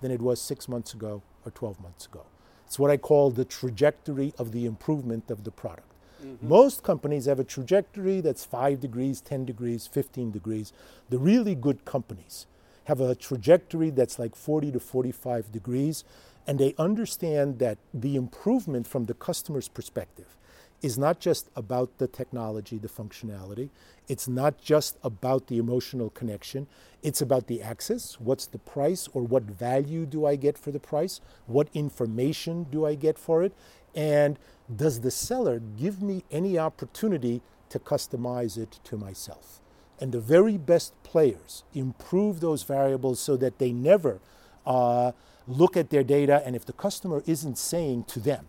than 0.01 0.11
it 0.11 0.21
was 0.21 0.41
six 0.41 0.67
months 0.67 0.93
ago 0.93 1.21
or 1.45 1.51
12 1.51 1.79
months 1.81 2.05
ago? 2.05 2.25
It's 2.65 2.79
what 2.79 2.91
I 2.91 2.97
call 2.97 3.31
the 3.31 3.45
trajectory 3.45 4.33
of 4.37 4.51
the 4.51 4.65
improvement 4.65 5.31
of 5.31 5.43
the 5.43 5.51
product. 5.51 5.91
Mm-hmm. 6.23 6.47
Most 6.47 6.83
companies 6.83 7.25
have 7.25 7.39
a 7.39 7.43
trajectory 7.43 8.21
that's 8.21 8.45
5 8.45 8.79
degrees, 8.79 9.21
10 9.21 9.45
degrees, 9.45 9.87
15 9.87 10.31
degrees. 10.31 10.73
The 11.09 11.17
really 11.17 11.55
good 11.55 11.85
companies 11.85 12.45
have 12.85 12.99
a 12.99 13.15
trajectory 13.15 13.89
that's 13.89 14.19
like 14.19 14.35
40 14.35 14.71
to 14.73 14.79
45 14.79 15.51
degrees, 15.51 16.03
and 16.45 16.59
they 16.59 16.73
understand 16.77 17.59
that 17.59 17.77
the 17.93 18.15
improvement 18.15 18.87
from 18.87 19.05
the 19.05 19.13
customer's 19.13 19.67
perspective 19.67 20.35
is 20.81 20.97
not 20.97 21.19
just 21.19 21.49
about 21.55 21.97
the 21.97 22.07
technology, 22.07 22.77
the 22.77 22.87
functionality. 22.87 23.69
It's 24.07 24.27
not 24.27 24.61
just 24.61 24.97
about 25.03 25.47
the 25.47 25.57
emotional 25.57 26.09
connection. 26.09 26.67
It's 27.03 27.21
about 27.21 27.47
the 27.47 27.61
access. 27.61 28.19
What's 28.19 28.45
the 28.45 28.57
price 28.59 29.07
or 29.13 29.23
what 29.23 29.43
value 29.43 30.05
do 30.05 30.25
I 30.25 30.35
get 30.35 30.57
for 30.57 30.71
the 30.71 30.79
price? 30.79 31.19
What 31.47 31.69
information 31.73 32.63
do 32.71 32.85
I 32.85 32.95
get 32.95 33.19
for 33.19 33.43
it? 33.43 33.53
And 33.93 34.39
does 34.73 35.01
the 35.01 35.11
seller 35.11 35.59
give 35.59 36.01
me 36.01 36.23
any 36.31 36.57
opportunity 36.57 37.41
to 37.69 37.79
customize 37.79 38.57
it 38.57 38.79
to 38.85 38.97
myself? 38.97 39.59
And 39.99 40.11
the 40.11 40.19
very 40.21 40.57
best 40.57 40.93
players 41.03 41.63
improve 41.73 42.39
those 42.39 42.63
variables 42.63 43.19
so 43.19 43.35
that 43.37 43.59
they 43.59 43.73
never 43.73 44.21
uh, 44.65 45.11
look 45.45 45.75
at 45.75 45.89
their 45.89 46.03
data 46.03 46.41
and 46.45 46.55
if 46.55 46.65
the 46.65 46.73
customer 46.73 47.21
isn't 47.25 47.57
saying 47.57 48.05
to 48.05 48.19
them, 48.19 48.47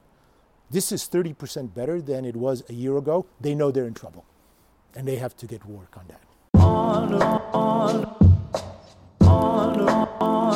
this 0.71 0.93
is 0.93 1.09
30% 1.09 1.75
better 1.75 2.01
than 2.01 2.25
it 2.25 2.37
was 2.37 2.63
a 2.69 2.73
year 2.73 2.97
ago, 2.97 3.27
they 3.41 3.55
know 3.57 3.73
they're 3.73 3.89
in 3.89 3.95
trouble. 3.95 4.25
And 4.95 5.07
they 5.07 5.17
have 5.17 5.37
to 5.39 5.47
get 5.47 5.65
work 5.67 5.97
on 5.97 6.05
that. 6.09 6.21
On, 6.55 7.15
on, 7.15 8.05
on, 9.21 9.81
on, 9.81 10.51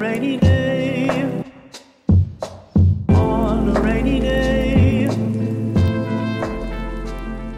rainy 0.00 0.36
day. 0.36 1.44
On 3.08 3.76
a 3.76 3.80
rainy 3.80 4.20
day. 4.20 5.02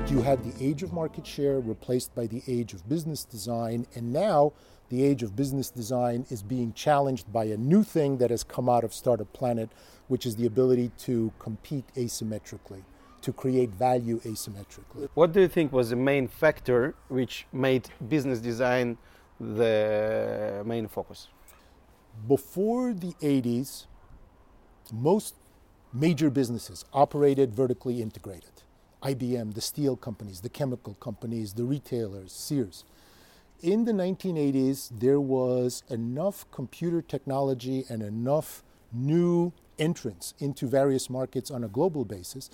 You 0.09 0.23
had 0.23 0.43
the 0.45 0.53
age 0.61 0.83
of 0.83 0.93
market 0.93 1.27
share 1.27 1.61
replaced 1.61 2.15
by 2.15 2.27
the 2.27 2.43
age 2.47 2.73
of 2.73 2.89
business 2.89 3.25
design, 3.25 3.87
and 3.95 4.13
now 4.13 4.53
the 4.91 5.05
age 5.05 5.23
of 5.23 5.35
business 5.35 5.71
design 5.71 6.27
is 6.31 6.43
being 6.43 6.73
challenged 6.73 7.33
by 7.33 7.45
a 7.45 7.57
new 7.57 7.83
thing 7.83 8.19
that 8.19 8.31
has 8.31 8.43
come 8.43 8.69
out 8.69 8.85
of 8.85 8.93
Startup 8.93 9.33
Planet, 9.33 9.71
which 10.09 10.27
is 10.27 10.35
the 10.37 10.47
ability 10.47 10.91
to 10.99 11.33
compete 11.39 11.85
asymmetrically, 11.95 12.83
to 13.23 13.33
create 13.33 13.71
value 13.71 14.21
asymmetrically. 14.21 15.09
What 15.15 15.33
do 15.33 15.41
you 15.41 15.49
think 15.49 15.73
was 15.73 15.91
the 15.91 15.97
main 15.97 16.27
factor 16.27 16.95
which 17.09 17.47
made 17.53 17.89
business 18.09 18.41
design 18.41 18.99
the 19.39 20.63
main 20.67 20.89
focus? 20.89 21.29
Before 22.27 22.93
the 22.93 23.15
80s, 23.23 23.87
most 24.93 25.37
major 25.93 26.31
businesses 26.31 26.85
operated 26.93 27.55
vertically 27.55 28.03
integrated. 28.03 28.51
IBM, 29.05 29.55
the 29.55 29.61
steel 29.61 29.97
companies, 29.97 30.41
the 30.41 30.49
chemical 30.49 30.95
companies, 30.95 31.55
the 31.55 31.65
retailers, 31.65 32.33
Sears 32.33 32.85
in 33.63 33.85
the 33.85 33.93
1980s, 33.93 34.91
there 34.99 35.21
was 35.21 35.83
enough 35.89 36.51
computer 36.51 37.03
technology 37.03 37.85
and 37.89 38.03
enough 38.03 38.63
new 38.93 39.53
entrants 39.79 40.35
into 40.39 40.67
various 40.67 41.09
markets 41.09 41.51
on 41.51 41.65
a 41.65 41.69
global 41.69 42.05
basis 42.05 42.51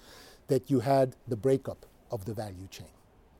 that 0.48 0.70
you 0.70 0.80
had 0.80 1.16
the 1.26 1.36
breakup 1.36 1.86
of 2.10 2.24
the 2.24 2.32
value 2.32 2.68
chain. 2.68 2.86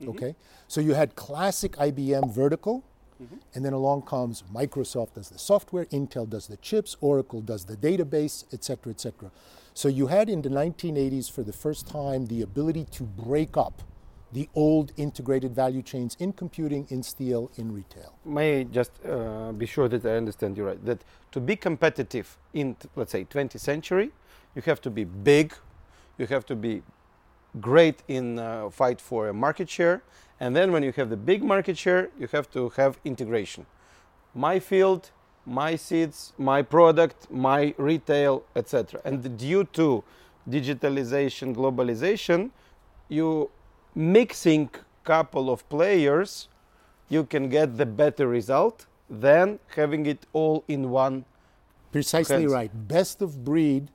Mm-hmm. 0.00 0.10
Okay? 0.10 0.36
So 0.68 0.80
you 0.80 0.94
had 0.94 1.14
classic 1.14 1.72
IBM 1.72 2.32
vertical, 2.32 2.84
mm-hmm. 3.22 3.36
and 3.54 3.64
then 3.64 3.72
along 3.72 4.02
comes 4.02 4.42
Microsoft 4.52 5.14
does 5.14 5.28
the 5.28 5.38
software, 5.38 5.86
Intel 5.86 6.28
does 6.28 6.46
the 6.48 6.56
chips, 6.58 6.96
Oracle 7.00 7.40
does 7.40 7.64
the 7.64 7.76
database, 7.76 8.44
et 8.52 8.64
cetera, 8.64 8.92
et 8.92 9.00
cetera. 9.00 9.30
So 9.74 9.88
you 9.88 10.08
had 10.08 10.28
in 10.28 10.42
the 10.42 10.48
1980s 10.48 11.30
for 11.30 11.42
the 11.42 11.52
first 11.52 11.86
time 11.86 12.26
the 12.26 12.42
ability 12.42 12.86
to 12.92 13.04
break 13.04 13.56
up 13.56 13.82
the 14.36 14.50
old 14.54 14.92
integrated 14.98 15.54
value 15.54 15.80
chains 15.80 16.14
in 16.20 16.30
computing, 16.30 16.86
in 16.90 17.02
steel, 17.02 17.50
in 17.56 17.72
retail. 17.72 18.12
May 18.22 18.60
I 18.60 18.62
just 18.64 18.92
uh, 19.02 19.50
be 19.52 19.64
sure 19.64 19.88
that 19.88 20.04
I 20.04 20.16
understand 20.22 20.58
you 20.58 20.66
right? 20.66 20.84
That 20.84 21.00
to 21.32 21.40
be 21.40 21.56
competitive 21.56 22.36
in, 22.52 22.76
let's 22.96 23.12
say, 23.12 23.24
20th 23.24 23.58
century, 23.60 24.10
you 24.54 24.60
have 24.66 24.82
to 24.82 24.90
be 24.90 25.04
big, 25.04 25.54
you 26.18 26.26
have 26.26 26.44
to 26.46 26.54
be 26.54 26.82
great 27.62 28.02
in 28.08 28.38
uh, 28.38 28.68
fight 28.68 29.00
for 29.00 29.28
a 29.28 29.32
market 29.32 29.70
share, 29.70 30.02
and 30.38 30.54
then 30.54 30.70
when 30.70 30.82
you 30.82 30.92
have 30.92 31.08
the 31.08 31.16
big 31.16 31.42
market 31.42 31.78
share, 31.78 32.10
you 32.20 32.26
have 32.26 32.50
to 32.50 32.68
have 32.76 32.98
integration. 33.06 33.64
My 34.34 34.58
field, 34.58 35.12
my 35.46 35.76
seeds, 35.76 36.34
my 36.36 36.60
product, 36.60 37.30
my 37.30 37.74
retail, 37.78 38.44
etc. 38.54 39.00
And 39.02 39.38
due 39.38 39.64
to 39.78 40.04
digitalization, 40.46 41.56
globalization, 41.56 42.50
you 43.08 43.50
mixing 43.96 44.70
couple 45.04 45.50
of 45.50 45.66
players 45.68 46.48
you 47.08 47.24
can 47.24 47.48
get 47.48 47.76
the 47.78 47.86
better 47.86 48.28
result 48.28 48.86
than 49.08 49.58
having 49.74 50.04
it 50.06 50.26
all 50.32 50.64
in 50.68 50.90
one 50.90 51.24
precisely 51.92 52.42
hands. 52.42 52.52
right. 52.52 52.88
Best 52.88 53.22
of 53.22 53.44
breed 53.44 53.88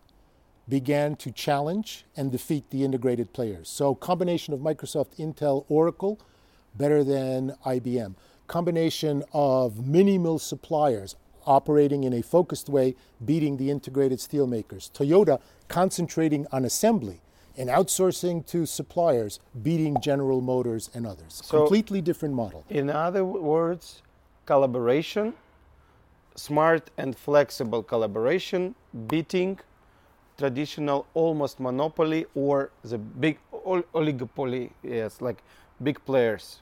began 0.67 1.15
to 1.17 1.31
challenge 1.31 2.05
and 2.15 2.31
defeat 2.31 2.70
the 2.70 2.84
integrated 2.84 3.34
players. 3.34 3.70
So 3.70 3.93
combination 3.93 4.53
of 4.53 4.62
microsoft 4.62 5.17
intel 5.20 5.65
oracle 5.70 6.20
better 6.75 7.03
than 7.03 7.53
ibm 7.65 8.15
combination 8.51 9.24
of 9.31 9.88
mini 9.88 10.17
mill 10.17 10.38
suppliers 10.38 11.15
operating 11.46 12.03
in 12.03 12.12
a 12.13 12.22
focused 12.22 12.67
way 12.67 12.93
beating 13.24 13.55
the 13.55 13.72
integrated 13.72 14.20
steelmakers. 14.20 14.91
Toyota 14.91 15.39
concentrating 15.70 16.46
on 16.51 16.65
assembly 16.65 17.22
and 17.58 17.70
outsourcing 17.70 18.46
to 18.48 18.65
suppliers, 18.65 19.39
beating 19.62 20.00
General 20.01 20.41
Motors 20.41 20.89
and 20.93 21.05
others. 21.05 21.41
So 21.43 21.60
Completely 21.60 22.01
different 22.01 22.34
model. 22.34 22.65
In 22.70 22.89
other 22.89 23.25
words, 23.25 24.01
collaboration, 24.46 25.34
smart 26.36 26.89
and 26.98 27.15
flexible 27.15 27.84
collaboration, 27.84 28.75
beating 29.08 29.60
traditional 30.38 31.05
almost 31.13 31.60
monopoly 31.60 32.25
or 32.36 32.72
the 32.84 32.98
big 32.98 33.38
oligopoly, 33.53 34.72
yes, 34.84 35.22
like 35.22 35.43
big 35.84 36.03
players. 36.05 36.62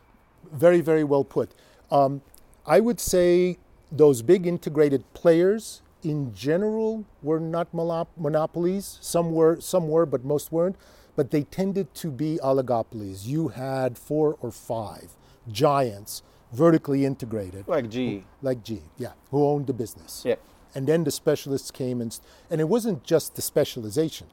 Very, 0.51 0.81
very 0.81 1.03
well 1.03 1.23
put. 1.23 1.51
Um, 1.91 2.21
I 2.65 2.79
would 2.79 2.99
say 2.99 3.57
those 3.91 4.21
big 4.21 4.45
integrated 4.45 5.03
players 5.13 5.81
in 6.03 6.33
general 6.33 7.05
were 7.21 7.39
not 7.39 7.73
monopolies. 7.73 8.97
Some 9.01 9.31
were, 9.31 9.59
some 9.59 9.87
were, 9.87 10.05
but 10.05 10.23
most 10.23 10.51
weren't. 10.51 10.75
But 11.15 11.31
they 11.31 11.43
tended 11.43 11.93
to 11.95 12.11
be 12.11 12.39
oligopolies. 12.41 13.25
You 13.25 13.49
had 13.49 13.97
four 13.97 14.37
or 14.41 14.51
five 14.51 15.15
giants, 15.51 16.23
vertically 16.53 17.05
integrated, 17.05 17.67
like 17.67 17.89
G, 17.89 18.23
like 18.41 18.63
G, 18.63 18.81
yeah, 18.97 19.13
who 19.31 19.45
owned 19.45 19.67
the 19.67 19.73
business. 19.73 20.23
Yeah. 20.25 20.35
And 20.73 20.87
then 20.87 21.03
the 21.03 21.11
specialists 21.11 21.71
came 21.71 21.99
and, 21.99 22.17
and 22.49 22.61
it 22.61 22.69
wasn't 22.69 23.03
just 23.03 23.35
the 23.35 23.41
specialization. 23.41 24.27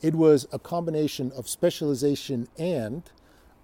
It 0.00 0.14
was 0.14 0.46
a 0.52 0.58
combination 0.58 1.32
of 1.32 1.48
specialization 1.48 2.46
and 2.58 3.02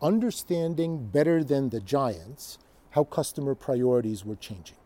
understanding 0.03 1.07
better 1.07 1.45
than 1.45 1.69
the 1.69 1.81
giants 1.81 2.59
how 2.91 3.05
customer 3.05 3.55
priorities 3.55 4.25
were 4.25 4.37
changing 4.37 4.77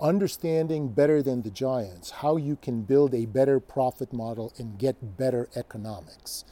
understanding 0.00 0.88
better 0.88 1.22
than 1.22 1.42
the 1.42 1.50
giants 1.50 2.10
how 2.10 2.36
you 2.36 2.56
can 2.56 2.82
build 2.82 3.14
a 3.14 3.26
better 3.26 3.60
profit 3.60 4.12
model 4.12 4.52
and 4.58 4.78
get 4.78 5.16
better 5.16 5.48
economics. 5.56 6.44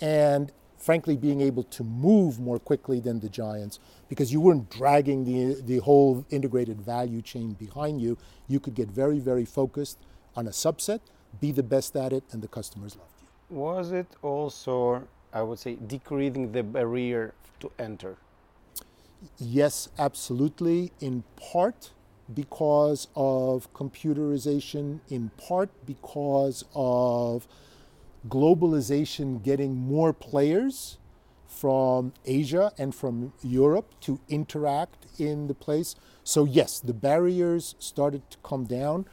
And 0.00 0.52
frankly, 0.76 1.16
being 1.16 1.40
able 1.40 1.62
to 1.64 1.84
move 1.84 2.40
more 2.40 2.58
quickly 2.58 3.00
than 3.00 3.20
the 3.20 3.28
giants 3.28 3.78
because 4.08 4.32
you 4.32 4.40
weren't 4.40 4.70
dragging 4.70 5.24
the, 5.24 5.60
the 5.62 5.78
whole 5.78 6.24
integrated 6.30 6.80
value 6.80 7.22
chain 7.22 7.52
behind 7.52 8.00
you. 8.00 8.16
You 8.48 8.60
could 8.60 8.74
get 8.74 8.88
very, 8.88 9.18
very 9.18 9.44
focused 9.44 9.98
on 10.34 10.46
a 10.46 10.50
subset, 10.50 11.00
be 11.40 11.52
the 11.52 11.62
best 11.62 11.96
at 11.96 12.12
it, 12.12 12.24
and 12.32 12.42
the 12.42 12.48
customers 12.48 12.96
loved 12.96 13.12
you. 13.20 13.56
Was 13.56 13.92
it 13.92 14.06
also, 14.22 15.06
I 15.32 15.42
would 15.42 15.58
say, 15.58 15.74
decreasing 15.74 16.52
the 16.52 16.62
barrier 16.62 17.34
to 17.60 17.70
enter? 17.78 18.16
Yes, 19.38 19.90
absolutely. 19.98 20.92
In 21.00 21.24
part, 21.36 21.90
because 22.34 23.08
of 23.14 23.72
computerization, 23.72 25.00
in 25.08 25.30
part 25.36 25.70
because 25.86 26.64
of 26.74 27.46
globalization 28.28 29.42
getting 29.42 29.74
more 29.74 30.12
players 30.12 30.98
from 31.46 32.12
Asia 32.24 32.72
and 32.78 32.94
from 32.94 33.32
Europe 33.42 33.94
to 34.00 34.20
interact 34.28 35.06
in 35.18 35.48
the 35.48 35.54
place. 35.54 35.94
So, 36.22 36.44
yes, 36.44 36.80
the 36.80 36.94
barriers 36.94 37.74
started 37.78 38.22
to 38.30 38.38
come 38.38 38.64
down. 38.64 39.06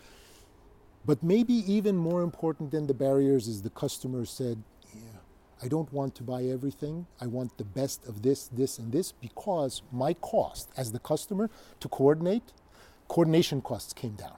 But 1.05 1.23
maybe 1.23 1.53
even 1.53 1.95
more 1.95 2.21
important 2.21 2.71
than 2.71 2.87
the 2.87 2.93
barriers 2.93 3.47
is 3.47 3.61
the 3.61 3.69
customer 3.69 4.25
said, 4.25 4.61
Yeah, 4.93 5.19
I 5.63 5.67
don't 5.67 5.91
want 5.93 6.15
to 6.15 6.23
buy 6.23 6.43
everything. 6.43 7.07
I 7.21 7.27
want 7.27 7.57
the 7.57 7.63
best 7.63 8.05
of 8.05 8.21
this, 8.21 8.49
this, 8.49 8.77
and 8.77 8.91
this 8.91 9.13
because 9.13 9.81
my 9.91 10.13
cost 10.13 10.69
as 10.75 10.91
the 10.91 10.99
customer 10.99 11.49
to 11.79 11.87
coordinate 11.87 12.51
coordination 13.07 13.61
costs 13.61 13.93
came 13.93 14.13
down. 14.13 14.37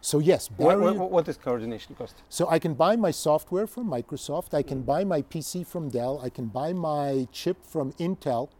So 0.00 0.18
yes, 0.18 0.48
barrier, 0.48 0.78
what, 0.78 0.96
what, 0.96 1.10
what 1.10 1.28
is 1.28 1.38
coordination 1.38 1.94
cost? 1.94 2.16
So 2.28 2.46
I 2.50 2.58
can 2.58 2.74
buy 2.74 2.94
my 2.94 3.10
software 3.10 3.66
from 3.66 3.88
Microsoft, 3.88 4.52
I 4.52 4.62
can 4.62 4.82
buy 4.82 5.02
my 5.02 5.22
PC 5.22 5.66
from 5.66 5.88
Dell, 5.88 6.20
I 6.22 6.28
can 6.28 6.46
buy 6.46 6.74
my 6.74 7.26
chip 7.32 7.64
from 7.64 7.92
Intel. 7.94 8.50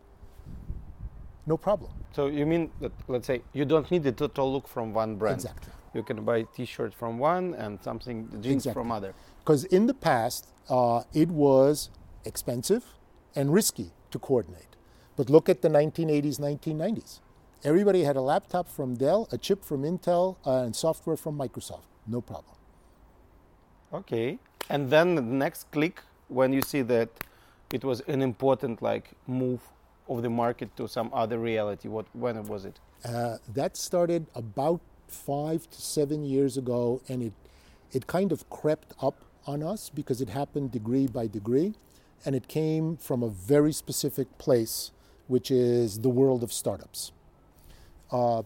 No 1.46 1.58
problem. 1.58 1.92
So 2.12 2.28
you 2.28 2.46
mean 2.46 2.70
that 2.80 2.92
let's 3.08 3.26
say 3.26 3.42
you 3.52 3.66
don't 3.66 3.90
need 3.90 4.04
the 4.04 4.12
total 4.12 4.50
look 4.52 4.66
from 4.66 4.94
one 4.94 5.16
brand. 5.16 5.34
Exactly. 5.34 5.72
You 5.92 6.02
can 6.02 6.24
buy 6.24 6.44
T-shirt 6.56 6.94
from 6.94 7.18
one 7.18 7.54
and 7.54 7.78
something 7.82 8.28
jeans 8.40 8.64
exactly. 8.64 8.72
from 8.72 8.90
other. 8.90 9.14
Because 9.40 9.64
in 9.64 9.86
the 9.86 9.94
past, 9.94 10.48
uh, 10.70 11.02
it 11.12 11.28
was 11.28 11.90
expensive 12.24 12.84
and 13.36 13.52
risky 13.52 13.92
to 14.10 14.18
coordinate. 14.18 14.76
But 15.16 15.28
look 15.28 15.48
at 15.48 15.62
the 15.62 15.68
1980s, 15.68 16.40
1990s. 16.40 17.20
Everybody 17.64 18.04
had 18.04 18.16
a 18.16 18.20
laptop 18.20 18.68
from 18.68 18.94
Dell, 18.94 19.26
a 19.32 19.38
chip 19.38 19.64
from 19.64 19.84
Intel, 19.84 20.36
uh, 20.44 20.64
and 20.64 20.76
software 20.76 21.16
from 21.16 21.38
Microsoft. 21.38 21.86
No 22.06 22.20
problem. 22.20 22.54
Okay. 23.90 24.38
And 24.68 24.90
then 24.90 25.14
the 25.14 25.22
next 25.22 25.70
click 25.70 26.02
when 26.28 26.52
you 26.52 26.60
see 26.60 26.82
that 26.82 27.08
it 27.72 27.82
was 27.82 28.00
an 28.00 28.20
important 28.20 28.82
like 28.82 29.12
move 29.26 29.60
of 30.10 30.20
the 30.20 30.28
market 30.28 30.76
to 30.76 30.86
some 30.86 31.08
other 31.14 31.38
reality. 31.38 31.88
What 31.88 32.04
when 32.12 32.42
was 32.44 32.66
it? 32.66 32.78
Uh, 33.02 33.38
that 33.54 33.78
started 33.78 34.26
about 34.34 34.82
five 35.08 35.68
to 35.70 35.80
seven 35.80 36.22
years 36.22 36.58
ago, 36.58 37.00
and 37.08 37.22
it 37.22 37.32
it 37.92 38.06
kind 38.06 38.30
of 38.30 38.48
crept 38.50 38.92
up 39.00 39.24
on 39.46 39.62
us 39.62 39.88
because 39.88 40.20
it 40.20 40.28
happened 40.28 40.70
degree 40.70 41.06
by 41.06 41.26
degree, 41.26 41.72
and 42.26 42.34
it 42.34 42.46
came 42.46 42.98
from 42.98 43.22
a 43.22 43.28
very 43.30 43.72
specific 43.72 44.36
place, 44.36 44.90
which 45.28 45.50
is 45.50 46.00
the 46.00 46.10
world 46.10 46.42
of 46.42 46.52
startups. 46.52 47.12
Uh, 48.14 48.44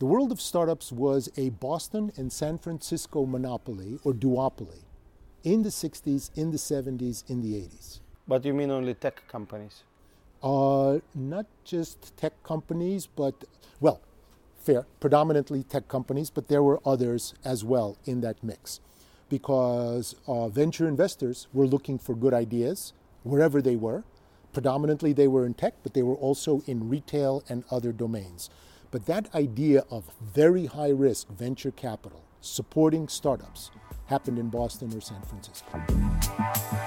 the 0.00 0.04
world 0.04 0.30
of 0.30 0.38
startups 0.38 0.92
was 0.92 1.30
a 1.38 1.48
Boston 1.48 2.12
and 2.16 2.30
San 2.30 2.58
Francisco 2.58 3.24
monopoly 3.24 3.98
or 4.04 4.12
duopoly 4.12 4.82
in 5.42 5.62
the 5.62 5.70
60s, 5.70 6.30
in 6.34 6.50
the 6.50 6.58
70s, 6.58 7.24
in 7.30 7.40
the 7.40 7.54
80s. 7.54 8.00
But 8.28 8.44
you 8.44 8.52
mean 8.52 8.70
only 8.70 8.92
tech 8.92 9.26
companies? 9.28 9.84
Uh, 10.42 10.98
not 11.14 11.46
just 11.64 12.14
tech 12.18 12.34
companies, 12.42 13.06
but, 13.06 13.44
well, 13.80 14.02
fair, 14.60 14.84
predominantly 15.00 15.62
tech 15.62 15.88
companies, 15.88 16.28
but 16.28 16.48
there 16.48 16.62
were 16.62 16.78
others 16.84 17.32
as 17.46 17.64
well 17.64 17.96
in 18.04 18.20
that 18.20 18.44
mix. 18.44 18.80
Because 19.30 20.14
uh, 20.26 20.48
venture 20.48 20.86
investors 20.86 21.46
were 21.54 21.66
looking 21.66 21.98
for 21.98 22.14
good 22.14 22.34
ideas 22.34 22.92
wherever 23.22 23.62
they 23.62 23.76
were. 23.76 24.04
Predominantly 24.52 25.14
they 25.14 25.28
were 25.28 25.46
in 25.46 25.54
tech, 25.54 25.74
but 25.82 25.94
they 25.94 26.02
were 26.02 26.16
also 26.16 26.62
in 26.66 26.90
retail 26.90 27.42
and 27.48 27.64
other 27.70 27.90
domains. 27.90 28.50
But 28.92 29.06
that 29.06 29.34
idea 29.34 29.84
of 29.90 30.04
very 30.20 30.66
high 30.66 30.90
risk 30.90 31.28
venture 31.28 31.70
capital 31.70 32.22
supporting 32.42 33.08
startups 33.08 33.70
happened 34.06 34.38
in 34.38 34.50
Boston 34.50 34.94
or 34.94 35.00
San 35.00 35.22
Francisco. 35.22 36.81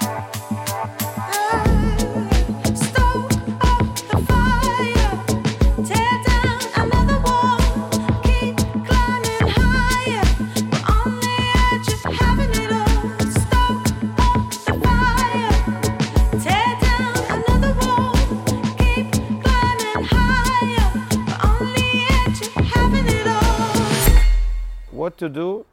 What 25.16 25.20
to 25.20 25.30
do 25.30 25.66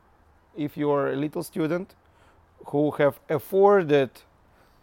if 0.56 0.76
you 0.76 0.90
are 0.90 1.12
a 1.12 1.16
little 1.16 1.42
student 1.42 1.94
who 2.66 2.90
have 2.92 3.18
afforded 3.28 4.10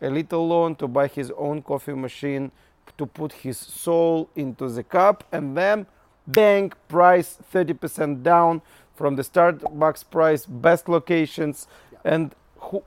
a 0.02 0.10
little 0.10 0.48
loan 0.48 0.76
to 0.76 0.88
buy 0.88 1.08
his 1.08 1.32
own 1.38 1.62
coffee 1.62 1.94
machine 1.94 2.52
to 2.98 3.06
put 3.06 3.32
his 3.32 3.58
soul 3.58 4.30
into 4.36 4.68
the 4.70 4.84
cup 4.84 5.24
and 5.32 5.56
then 5.56 5.86
bank 6.28 6.76
price 6.88 7.38
30% 7.54 8.24
down 8.24 8.62
from 8.96 9.16
the 9.16 9.24
starbucks 9.24 10.04
price 10.10 10.46
best 10.46 10.90
locations 10.90 11.68
yeah. 11.94 12.14
and 12.14 12.36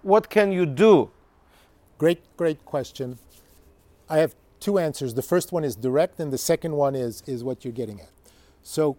what 0.02 0.28
can 0.28 0.52
you 0.52 0.66
do? 0.66 1.10
Great 1.96 2.20
great 2.36 2.62
question. 2.66 3.18
I 4.10 4.18
have 4.18 4.34
two 4.60 4.78
answers. 4.78 5.14
The 5.14 5.22
first 5.22 5.50
one 5.52 5.64
is 5.64 5.74
direct 5.76 6.20
and 6.20 6.30
the 6.30 6.38
second 6.38 6.72
one 6.76 6.94
is 6.94 7.22
is 7.26 7.42
what 7.42 7.64
you're 7.64 7.78
getting 7.82 8.00
at. 8.00 8.10
So 8.62 8.96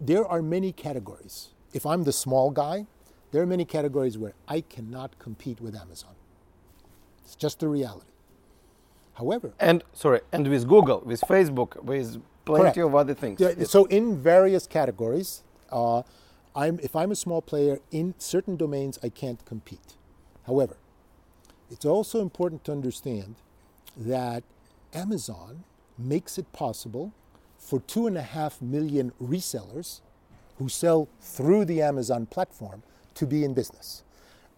there 0.00 0.26
are 0.26 0.42
many 0.42 0.72
categories. 0.72 1.50
If 1.72 1.86
I'm 1.86 2.04
the 2.04 2.12
small 2.12 2.50
guy, 2.50 2.86
there 3.32 3.42
are 3.42 3.46
many 3.46 3.64
categories 3.64 4.16
where 4.16 4.34
I 4.48 4.60
cannot 4.60 5.18
compete 5.18 5.60
with 5.60 5.74
Amazon. 5.74 6.14
It's 7.24 7.34
just 7.34 7.60
the 7.60 7.68
reality. 7.68 8.06
However, 9.14 9.52
and 9.58 9.82
sorry, 9.94 10.20
and 10.30 10.46
with 10.48 10.68
Google, 10.68 11.02
with 11.04 11.22
Facebook, 11.22 11.82
with 11.82 12.22
plenty 12.44 12.62
correct. 12.62 12.78
of 12.78 12.94
other 12.94 13.14
things. 13.14 13.40
Yeah, 13.40 13.64
so 13.64 13.86
in 13.86 14.20
various 14.20 14.66
categories, 14.66 15.42
uh, 15.72 16.02
I'm, 16.54 16.78
if 16.82 16.94
I'm 16.94 17.10
a 17.10 17.16
small 17.16 17.42
player 17.42 17.80
in 17.90 18.14
certain 18.18 18.56
domains, 18.56 18.98
I 19.02 19.08
can't 19.08 19.44
compete. 19.44 19.96
However, 20.46 20.76
it's 21.70 21.84
also 21.84 22.20
important 22.20 22.64
to 22.64 22.72
understand 22.72 23.36
that 23.96 24.44
Amazon 24.94 25.64
makes 25.98 26.38
it 26.38 26.52
possible 26.52 27.12
for 27.66 27.80
two 27.80 28.06
and 28.06 28.16
a 28.16 28.22
half 28.22 28.62
million 28.62 29.12
resellers 29.20 30.00
who 30.58 30.68
sell 30.68 31.08
through 31.20 31.64
the 31.64 31.82
Amazon 31.82 32.24
platform 32.24 32.84
to 33.14 33.26
be 33.26 33.42
in 33.44 33.54
business. 33.54 34.04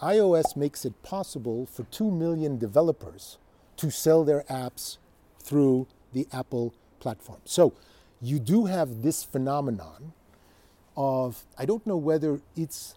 iOS 0.02 0.54
makes 0.56 0.84
it 0.84 1.02
possible 1.02 1.64
for 1.64 1.84
2 1.84 2.10
million 2.10 2.58
developers 2.58 3.38
to 3.78 3.90
sell 3.90 4.24
their 4.24 4.42
apps 4.50 4.98
through 5.40 5.86
the 6.12 6.28
Apple 6.32 6.74
platform. 7.00 7.40
So 7.46 7.72
you 8.20 8.38
do 8.38 8.66
have 8.66 9.00
this 9.02 9.24
phenomenon 9.24 10.12
of, 10.94 11.46
I 11.56 11.64
don't 11.64 11.86
know 11.86 11.96
whether 11.96 12.42
it's 12.56 12.94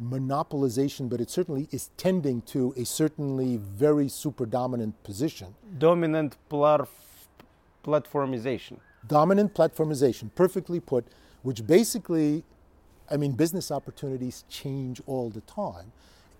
monopolization, 0.00 1.08
but 1.08 1.22
it 1.22 1.30
certainly 1.30 1.68
is 1.72 1.88
tending 1.96 2.42
to 2.42 2.74
a 2.76 2.84
certainly 2.84 3.56
very 3.56 4.08
super 4.08 4.44
dominant 4.44 5.02
position. 5.04 5.54
Dominant 5.78 6.36
platformization 6.50 8.80
Dominant 9.06 9.54
platformization, 9.54 10.30
perfectly 10.34 10.80
put, 10.80 11.06
which 11.42 11.66
basically, 11.66 12.44
I 13.10 13.16
mean, 13.16 13.32
business 13.32 13.70
opportunities 13.70 14.44
change 14.48 15.00
all 15.06 15.30
the 15.30 15.40
time. 15.42 15.92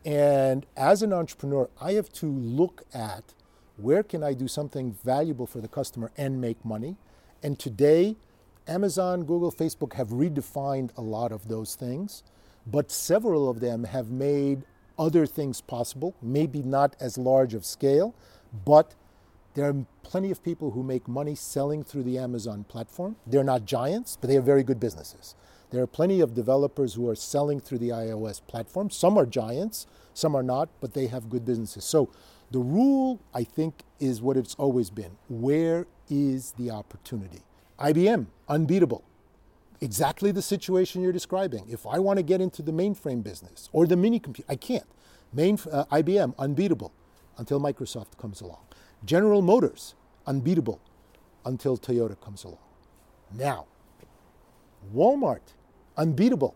And 0.04 0.66
as 0.76 1.02
an 1.02 1.12
entrepreneur, 1.12 1.68
I 1.80 1.92
have 1.92 2.12
to 2.14 2.26
look 2.26 2.82
at 2.92 3.34
where 3.76 4.02
can 4.02 4.22
I 4.22 4.34
do 4.34 4.48
something 4.48 4.92
valuable 4.92 5.46
for 5.46 5.60
the 5.60 5.68
customer 5.68 6.10
and 6.16 6.40
make 6.40 6.64
money. 6.64 6.96
And 7.42 7.58
today, 7.58 8.16
Amazon, 8.66 9.24
Google, 9.24 9.52
Facebook 9.52 9.94
have 9.94 10.08
redefined 10.08 10.90
a 10.96 11.00
lot 11.00 11.32
of 11.32 11.48
those 11.48 11.74
things, 11.74 12.22
but 12.66 12.90
several 12.90 13.48
of 13.48 13.60
them 13.60 13.84
have 13.84 14.10
made 14.10 14.64
other 14.98 15.26
things 15.26 15.60
possible, 15.60 16.14
maybe 16.20 16.62
not 16.62 16.96
as 17.00 17.16
large 17.16 17.54
of 17.54 17.64
scale, 17.64 18.14
but 18.64 18.94
there 19.58 19.68
are 19.68 19.86
plenty 20.04 20.30
of 20.30 20.40
people 20.44 20.70
who 20.70 20.84
make 20.84 21.08
money 21.08 21.34
selling 21.34 21.82
through 21.82 22.04
the 22.04 22.16
Amazon 22.16 22.62
platform. 22.68 23.16
They're 23.26 23.42
not 23.42 23.64
giants, 23.64 24.16
but 24.16 24.28
they 24.28 24.34
have 24.34 24.44
very 24.44 24.62
good 24.62 24.78
businesses. 24.78 25.34
There 25.70 25.82
are 25.82 25.86
plenty 25.88 26.20
of 26.20 26.32
developers 26.32 26.94
who 26.94 27.08
are 27.08 27.16
selling 27.16 27.58
through 27.58 27.78
the 27.78 27.88
iOS 27.88 28.40
platform. 28.46 28.88
Some 28.88 29.18
are 29.18 29.26
giants, 29.26 29.88
some 30.14 30.36
are 30.36 30.44
not, 30.44 30.68
but 30.80 30.94
they 30.94 31.08
have 31.08 31.28
good 31.28 31.44
businesses. 31.44 31.84
So 31.84 32.08
the 32.52 32.60
rule, 32.60 33.18
I 33.34 33.42
think, 33.42 33.82
is 33.98 34.22
what 34.22 34.36
it's 34.36 34.54
always 34.54 34.90
been. 34.90 35.18
Where 35.28 35.88
is 36.08 36.52
the 36.52 36.70
opportunity? 36.70 37.42
IBM, 37.80 38.26
unbeatable. 38.48 39.02
Exactly 39.80 40.30
the 40.30 40.40
situation 40.40 41.02
you're 41.02 41.10
describing. 41.10 41.64
If 41.68 41.84
I 41.84 41.98
want 41.98 42.18
to 42.18 42.22
get 42.22 42.40
into 42.40 42.62
the 42.62 42.72
mainframe 42.72 43.24
business 43.24 43.70
or 43.72 43.88
the 43.88 43.96
mini 43.96 44.20
computer, 44.20 44.48
I 44.48 44.54
can't. 44.54 44.86
Main, 45.32 45.58
uh, 45.72 45.84
IBM, 45.86 46.36
unbeatable 46.38 46.92
until 47.38 47.60
Microsoft 47.60 48.16
comes 48.18 48.40
along. 48.40 48.60
General 49.04 49.42
Motors, 49.42 49.94
unbeatable 50.26 50.80
until 51.44 51.76
Toyota 51.76 52.20
comes 52.20 52.44
along. 52.44 52.58
Now, 53.32 53.66
Walmart, 54.94 55.54
unbeatable 55.96 56.54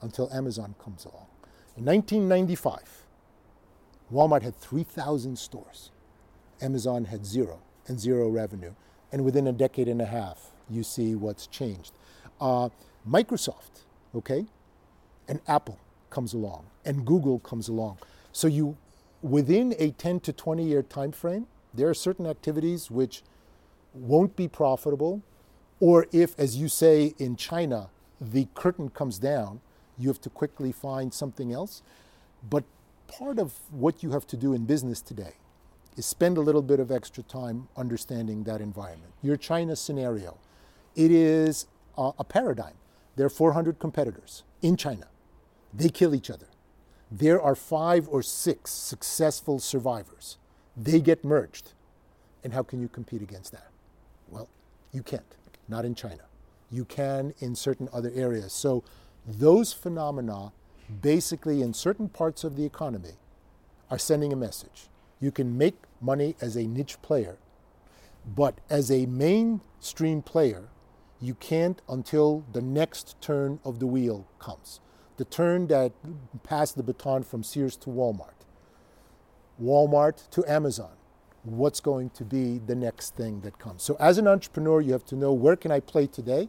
until 0.00 0.32
Amazon 0.32 0.74
comes 0.82 1.04
along. 1.04 1.26
In 1.76 1.84
1995, 1.84 3.06
Walmart 4.12 4.42
had 4.42 4.56
3,000 4.56 5.38
stores. 5.38 5.90
Amazon 6.60 7.04
had 7.06 7.26
zero 7.26 7.60
and 7.86 7.98
zero 7.98 8.28
revenue. 8.28 8.72
And 9.12 9.24
within 9.24 9.46
a 9.46 9.52
decade 9.52 9.88
and 9.88 10.00
a 10.00 10.06
half, 10.06 10.52
you 10.68 10.82
see 10.82 11.14
what's 11.14 11.46
changed. 11.46 11.92
Uh, 12.40 12.70
Microsoft, 13.08 13.84
okay, 14.14 14.46
and 15.28 15.40
Apple 15.46 15.78
comes 16.10 16.32
along, 16.34 16.66
and 16.84 17.04
Google 17.06 17.38
comes 17.38 17.68
along. 17.68 17.98
So 18.32 18.48
you, 18.48 18.76
within 19.22 19.74
a 19.78 19.90
10 19.92 20.20
to 20.20 20.32
20 20.32 20.64
year 20.64 20.82
time 20.82 21.12
frame, 21.12 21.46
there 21.74 21.88
are 21.88 21.94
certain 21.94 22.26
activities 22.26 22.90
which 22.90 23.22
won't 23.94 24.36
be 24.36 24.48
profitable, 24.48 25.22
or 25.80 26.06
if, 26.12 26.38
as 26.38 26.56
you 26.56 26.68
say 26.68 27.14
in 27.18 27.36
China, 27.36 27.90
the 28.20 28.48
curtain 28.54 28.88
comes 28.88 29.18
down, 29.18 29.60
you 29.98 30.08
have 30.08 30.20
to 30.22 30.30
quickly 30.30 30.72
find 30.72 31.12
something 31.12 31.52
else. 31.52 31.82
But 32.48 32.64
part 33.08 33.38
of 33.38 33.54
what 33.70 34.02
you 34.02 34.10
have 34.12 34.26
to 34.28 34.36
do 34.36 34.52
in 34.52 34.64
business 34.64 35.00
today 35.00 35.34
is 35.96 36.06
spend 36.06 36.36
a 36.36 36.40
little 36.40 36.62
bit 36.62 36.80
of 36.80 36.90
extra 36.90 37.22
time 37.22 37.68
understanding 37.76 38.44
that 38.44 38.60
environment. 38.60 39.12
Your 39.22 39.36
China 39.36 39.76
scenario, 39.76 40.38
it 40.94 41.10
is 41.10 41.66
a, 41.96 42.12
a 42.18 42.24
paradigm. 42.24 42.74
There 43.16 43.26
are 43.26 43.30
400 43.30 43.78
competitors 43.78 44.44
in 44.60 44.76
China. 44.76 45.08
They 45.72 45.88
kill 45.88 46.14
each 46.14 46.30
other. 46.30 46.46
There 47.10 47.40
are 47.40 47.54
five 47.54 48.08
or 48.08 48.22
six 48.22 48.70
successful 48.72 49.58
survivors. 49.58 50.38
They 50.76 51.00
get 51.00 51.24
merged. 51.24 51.72
And 52.42 52.52
how 52.52 52.62
can 52.62 52.80
you 52.80 52.88
compete 52.88 53.22
against 53.22 53.52
that? 53.52 53.70
Well, 54.28 54.48
you 54.92 55.02
can't, 55.02 55.36
not 55.68 55.84
in 55.84 55.94
China. 55.94 56.22
You 56.70 56.84
can 56.84 57.34
in 57.38 57.54
certain 57.54 57.88
other 57.92 58.10
areas. 58.14 58.52
So 58.52 58.82
those 59.26 59.72
phenomena 59.72 60.52
basically 61.00 61.62
in 61.62 61.74
certain 61.74 62.08
parts 62.08 62.44
of 62.44 62.56
the 62.56 62.64
economy 62.64 63.14
are 63.90 63.98
sending 63.98 64.32
a 64.32 64.36
message. 64.36 64.88
You 65.20 65.30
can 65.30 65.56
make 65.56 65.76
money 66.00 66.36
as 66.40 66.56
a 66.56 66.66
niche 66.66 67.00
player, 67.02 67.38
but 68.26 68.60
as 68.68 68.90
a 68.90 69.06
mainstream 69.06 70.22
player, 70.22 70.68
you 71.20 71.34
can't 71.34 71.80
until 71.88 72.44
the 72.52 72.60
next 72.60 73.20
turn 73.20 73.58
of 73.64 73.78
the 73.78 73.86
wheel 73.86 74.26
comes. 74.38 74.80
The 75.16 75.24
turn 75.24 75.66
that 75.68 75.92
passed 76.42 76.76
the 76.76 76.82
baton 76.82 77.22
from 77.22 77.42
Sears 77.42 77.76
to 77.78 77.90
Walmart, 77.90 78.44
Walmart 79.62 80.28
to 80.30 80.44
Amazon. 80.50 80.92
What's 81.42 81.80
going 81.80 82.10
to 82.10 82.24
be 82.24 82.58
the 82.58 82.74
next 82.74 83.14
thing 83.14 83.40
that 83.42 83.58
comes? 83.58 83.82
So, 83.82 83.96
as 84.00 84.18
an 84.18 84.26
entrepreneur, 84.26 84.80
you 84.80 84.92
have 84.92 85.04
to 85.06 85.14
know 85.14 85.32
where 85.32 85.54
can 85.54 85.70
I 85.70 85.78
play 85.78 86.08
today 86.08 86.48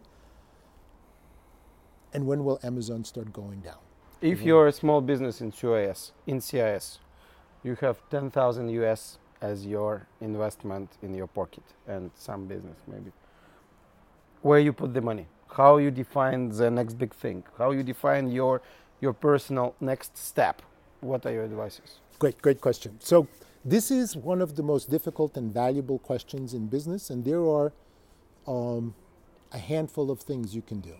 and 2.13 2.25
when 2.25 2.43
will 2.43 2.59
Amazon 2.63 3.03
start 3.03 3.31
going 3.31 3.61
down? 3.61 3.77
If 4.21 4.39
mm-hmm. 4.39 4.47
you're 4.47 4.67
a 4.67 4.71
small 4.71 5.01
business 5.01 5.39
in 5.39 5.51
CIS, 5.51 6.13
in 6.25 6.41
CIS, 6.41 6.97
you 7.63 7.75
have 7.81 7.97
10,000 8.09 8.69
US 8.69 9.19
as 9.41 9.65
your 9.65 10.07
investment 10.21 10.89
in 11.03 11.13
your 11.13 11.27
pocket 11.27 11.63
and 11.87 12.09
some 12.15 12.47
business 12.47 12.77
maybe. 12.87 13.11
Where 14.41 14.59
you 14.59 14.73
put 14.73 14.93
the 14.93 15.01
money, 15.01 15.27
how 15.55 15.77
you 15.77 15.91
define 15.91 16.49
the 16.49 16.69
next 16.69 16.95
big 16.95 17.13
thing, 17.13 17.43
how 17.57 17.71
you 17.71 17.83
define 17.83 18.29
your 18.29 18.61
your 18.99 19.13
personal 19.13 19.75
next 19.79 20.17
step. 20.17 20.61
What 21.01 21.25
are 21.25 21.31
your 21.31 21.43
advices? 21.43 21.99
Great, 22.19 22.41
great 22.41 22.61
question. 22.61 22.97
So 22.99 23.27
this 23.63 23.91
is 23.91 24.15
one 24.15 24.41
of 24.41 24.55
the 24.55 24.63
most 24.63 24.89
difficult 24.89 25.37
and 25.37 25.53
valuable 25.53 25.99
questions 25.99 26.53
in 26.53 26.67
business, 26.67 27.09
and 27.09 27.23
there 27.23 27.45
are 27.45 27.71
um, 28.47 28.95
a 29.51 29.59
handful 29.59 30.09
of 30.09 30.19
things 30.21 30.55
you 30.55 30.61
can 30.61 30.79
do. 30.79 30.95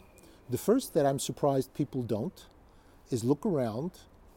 The 0.49 0.57
first 0.57 0.93
that 0.93 1.05
I'm 1.05 1.19
surprised 1.19 1.73
people 1.73 2.03
don't 2.03 2.45
is 3.09 3.23
look 3.23 3.45
around, 3.45 3.91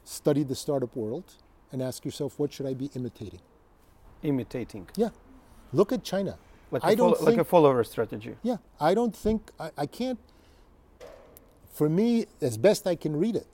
study 0.04 0.42
the 0.42 0.54
startup 0.54 0.96
world, 0.96 1.34
and 1.70 1.82
ask 1.82 2.04
yourself, 2.04 2.38
what 2.38 2.52
should 2.52 2.66
I 2.66 2.74
be 2.74 2.90
imitating? 2.94 3.40
Imitating. 4.22 4.88
Yeah. 4.96 5.10
Look 5.72 5.92
at 5.92 6.02
China. 6.02 6.38
Like, 6.70 6.84
I 6.84 6.94
don't 6.94 7.16
think, 7.16 7.30
like 7.30 7.38
a 7.38 7.44
follower 7.44 7.82
strategy. 7.84 8.36
Yeah. 8.42 8.58
I 8.80 8.94
don't 8.94 9.14
think, 9.14 9.50
I, 9.58 9.70
I 9.76 9.86
can't, 9.86 10.18
for 11.72 11.88
me, 11.88 12.26
as 12.40 12.56
best 12.58 12.86
I 12.86 12.94
can 12.94 13.16
read 13.16 13.36
it, 13.36 13.48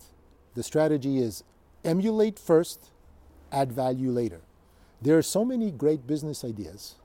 the 0.55 0.63
strategy 0.63 1.19
is 1.19 1.45
emulate 1.85 2.39
first, 2.39 2.91
add 3.53 3.73
value 3.73 4.11
later. 4.11 4.41
There 5.01 5.17
are 5.17 5.23
so 5.23 5.45
many 5.45 5.71
great 5.71 6.07
business 6.07 6.45
ideas 6.45 6.97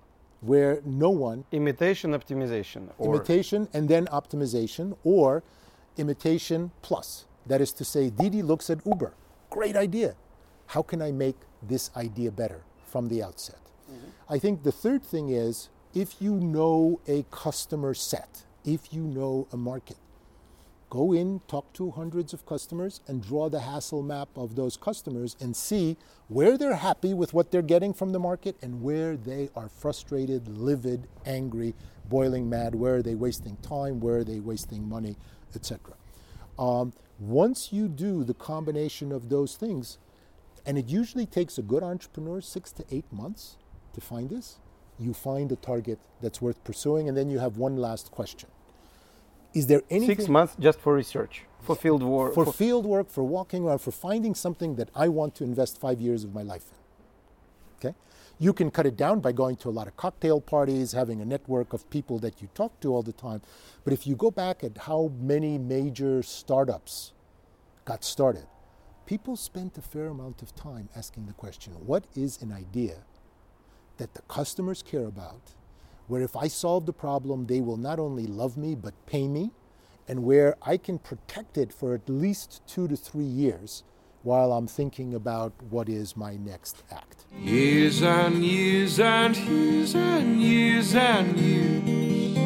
where 0.42 0.82
no 0.84 1.10
one 1.10 1.46
imitation 1.52 2.12
optimization 2.12 2.90
or 2.98 3.16
imitation 3.16 3.68
and 3.74 3.88
then 3.88 4.08
optimization 4.08 4.98
or 5.04 5.44
imitation 5.98 6.72
plus 6.82 7.26
that 7.46 7.62
is 7.62 7.72
to 7.72 7.86
say 7.86 8.10
didi 8.10 8.42
looks 8.42 8.70
at 8.70 8.80
uber 8.86 9.14
great 9.52 9.76
idea 9.76 10.16
how 10.68 10.82
can 10.82 11.00
i 11.00 11.12
make 11.12 11.36
this 11.62 11.92
idea 11.96 12.32
better 12.32 12.64
from 12.86 13.08
the 13.08 13.22
outset 13.22 13.60
mm-hmm. 13.92 14.34
i 14.34 14.40
think 14.40 14.64
the 14.64 14.72
third 14.72 15.04
thing 15.04 15.30
is 15.30 15.70
if 15.94 16.22
you 16.22 16.36
know 16.36 17.00
a 17.08 17.26
customer 17.32 17.94
set 17.94 18.44
if 18.64 18.94
you 18.94 19.02
know 19.02 19.48
a 19.52 19.58
market 19.58 19.98
Go 20.92 21.14
in, 21.14 21.40
talk 21.48 21.72
to 21.76 21.92
hundreds 21.92 22.34
of 22.34 22.46
customers, 22.46 23.00
and 23.08 23.24
draw 23.24 23.48
the 23.48 23.62
hassle 23.62 24.04
map 24.04 24.28
of 24.36 24.58
those 24.58 24.76
customers 24.76 25.38
and 25.40 25.56
see 25.56 25.96
where 26.28 26.58
they're 26.58 26.76
happy 26.76 27.14
with 27.14 27.34
what 27.34 27.50
they're 27.50 27.62
getting 27.62 27.94
from 27.94 28.12
the 28.12 28.20
market 28.20 28.58
and 28.62 28.82
where 28.84 29.16
they 29.16 29.50
are 29.56 29.70
frustrated, 29.70 30.50
livid, 30.50 31.08
angry, 31.26 31.76
boiling 32.10 32.50
mad, 32.50 32.76
where 32.76 32.96
are 32.96 33.02
they 33.02 33.16
wasting 33.16 33.56
time, 33.62 34.02
where 34.02 34.18
are 34.18 34.24
they 34.26 34.42
wasting 34.42 34.90
money, 34.90 35.16
etc. 35.56 35.96
Um, 36.60 36.92
once 37.20 37.72
you 37.72 37.88
do 37.88 38.26
the 38.26 38.34
combination 38.34 39.14
of 39.14 39.30
those 39.30 39.56
things, 39.56 39.98
and 40.66 40.78
it 40.78 40.90
usually 40.90 41.26
takes 41.26 41.58
a 41.58 41.62
good 41.62 41.84
entrepreneur 41.84 42.42
six 42.42 42.70
to 42.74 42.84
eight 42.92 43.10
months 43.14 43.56
to 43.94 44.02
find 44.02 44.30
this, 44.30 44.60
you 45.02 45.14
find 45.14 45.52
a 45.52 45.56
target 45.56 46.00
that's 46.22 46.42
worth 46.42 46.64
pursuing, 46.64 47.08
and 47.08 47.18
then 47.18 47.30
you 47.30 47.40
have 47.40 47.58
one 47.58 47.78
last 47.78 48.12
question. 48.12 48.50
Is 49.54 49.68
there 49.68 49.82
anything? 49.90 50.16
Six 50.16 50.30
months 50.30 50.56
just 50.60 50.80
for 50.80 50.94
research, 50.94 51.44
for 51.60 51.76
field 51.76 52.04
work. 52.04 52.34
For, 52.34 52.46
for 52.46 52.54
field 52.54 52.86
work, 52.86 53.10
for 53.10 53.24
walking 53.24 53.66
around, 53.66 53.80
for 53.80 53.92
finding 53.92 54.36
something 54.36 54.76
that 54.76 54.90
I 54.96 55.08
want 55.10 55.36
to 55.36 55.44
invest 55.44 55.80
five 55.80 56.00
years 56.00 56.24
of 56.24 56.34
my 56.34 56.44
life 56.44 56.66
in. 56.72 57.90
Okay? 57.90 57.98
You 58.40 58.54
can 58.54 58.72
cut 58.72 58.86
it 58.86 58.96
down 58.96 59.20
by 59.20 59.34
going 59.34 59.58
to 59.58 59.70
a 59.70 59.72
lot 59.72 59.88
of 59.88 59.98
cocktail 59.98 60.40
parties, 60.40 60.94
having 60.94 61.20
a 61.22 61.26
network 61.26 61.74
of 61.74 61.90
people 61.90 62.18
that 62.20 62.42
you 62.42 62.48
talk 62.54 62.80
to 62.80 62.94
all 62.94 63.04
the 63.04 63.12
time. 63.12 63.42
But 63.84 63.94
if 63.94 64.08
you 64.08 64.16
go 64.16 64.32
back 64.32 64.64
at 64.64 64.78
how 64.78 65.12
many 65.20 65.58
major 65.58 66.24
startups 66.24 67.12
got 67.84 68.06
started, 68.06 68.46
people 69.06 69.36
spent 69.36 69.78
a 69.78 69.82
fair 69.82 70.08
amount 70.08 70.42
of 70.42 70.56
time 70.56 70.88
asking 70.96 71.26
the 71.26 71.34
question 71.34 71.74
what 71.86 72.06
is 72.16 72.42
an 72.42 72.54
idea 72.54 73.04
that 74.02 74.16
the 74.16 74.22
customers 74.24 74.82
care 74.82 75.06
about, 75.06 75.54
where 76.08 76.24
if 76.24 76.36
I 76.36 76.48
solve 76.48 76.88
the 76.88 76.92
problem, 76.92 77.46
they 77.46 77.62
will 77.62 77.78
not 77.78 78.00
only 78.00 78.26
love 78.26 78.58
me, 78.58 78.74
but 78.74 78.96
pay 79.06 79.28
me, 79.28 79.52
and 80.08 80.24
where 80.24 80.56
I 80.64 80.78
can 80.78 80.98
protect 80.98 81.56
it 81.56 81.72
for 81.72 81.94
at 81.94 82.10
least 82.10 82.64
two 82.66 82.88
to 82.88 82.98
three 82.98 83.32
years 83.44 83.84
while 84.24 84.54
I'm 84.54 84.66
thinking 84.66 85.14
about 85.14 85.54
what 85.70 85.88
is 85.88 86.18
my 86.18 86.36
next 86.36 86.82
act. 86.90 87.26
Years 87.40 88.02
and 88.02 88.44
years 88.44 89.00
and 89.00 89.38
years 89.38 89.94
and 89.94 90.42
years 90.42 90.96
and 90.96 91.38
years. 91.38 92.38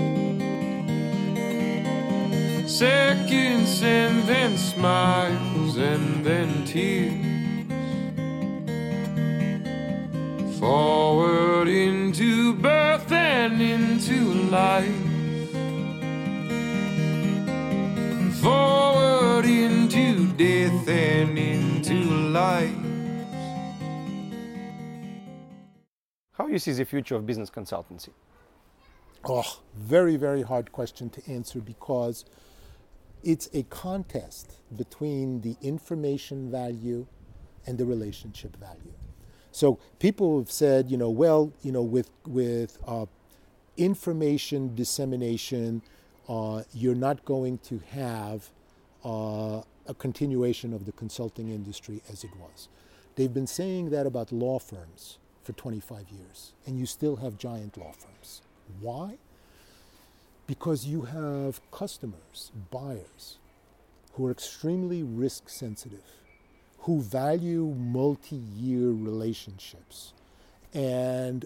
Seconds 2.69 3.81
and 3.81 4.27
then 4.27 4.57
smiles 4.57 5.77
and 5.77 6.25
then 6.25 6.65
tears. 6.65 7.34
Forward 10.65 11.67
into 11.67 12.55
birth 12.55 13.11
and 13.11 13.61
into 13.61 14.33
life. 14.49 14.89
Forward 18.41 19.45
into 19.45 20.25
death 20.33 20.89
and 20.89 21.37
into 21.37 21.93
life. 21.93 22.73
How 26.33 26.47
you 26.47 26.57
see 26.57 26.71
the 26.71 26.83
future 26.83 27.13
of 27.13 27.27
business 27.27 27.51
consultancy? 27.51 28.09
Oh, 29.23 29.59
very, 29.75 30.15
very 30.15 30.41
hard 30.41 30.71
question 30.71 31.11
to 31.11 31.31
answer 31.31 31.59
because 31.59 32.25
it's 33.23 33.49
a 33.53 33.61
contest 33.69 34.55
between 34.75 35.41
the 35.41 35.57
information 35.61 36.49
value 36.49 37.05
and 37.67 37.77
the 37.77 37.85
relationship 37.85 38.57
value. 38.57 38.95
So 39.55 39.79
people 39.99 40.39
have 40.39 40.51
said, 40.51 40.91
you 40.91 40.97
know, 40.97 41.09
well, 41.09 41.53
you 41.63 41.71
know, 41.71 41.81
with 41.81 42.09
with 42.27 42.77
uh, 42.85 43.05
information 43.77 44.75
dissemination, 44.75 45.81
uh, 46.27 46.63
you're 46.73 47.01
not 47.09 47.23
going 47.23 47.59
to 47.69 47.81
have 47.91 48.49
uh, 49.05 49.61
a 49.87 49.93
continuation 49.97 50.73
of 50.73 50.85
the 50.85 50.91
consulting 50.91 51.51
industry 51.51 52.01
as 52.11 52.25
it 52.25 52.31
was. 52.35 52.67
They've 53.15 53.33
been 53.33 53.47
saying 53.47 53.91
that 53.91 54.05
about 54.05 54.33
law 54.33 54.59
firms 54.59 55.19
for 55.41 55.53
25 55.53 56.09
years, 56.09 56.51
and 56.65 56.77
you 56.77 56.85
still 56.85 57.15
have 57.15 57.37
giant 57.37 57.77
law 57.77 57.93
firms. 57.93 58.41
Why? 58.81 59.19
Because 60.47 60.85
you 60.85 61.03
have 61.03 61.61
customers, 61.71 62.51
buyers, 62.71 63.37
who 64.15 64.27
are 64.27 64.31
extremely 64.31 65.01
risk 65.01 65.47
sensitive, 65.47 66.24
who 66.85 67.01
value 67.01 67.75
multi 67.77 68.35
year 68.35 68.89
relationships. 68.89 70.13
And 70.73 71.45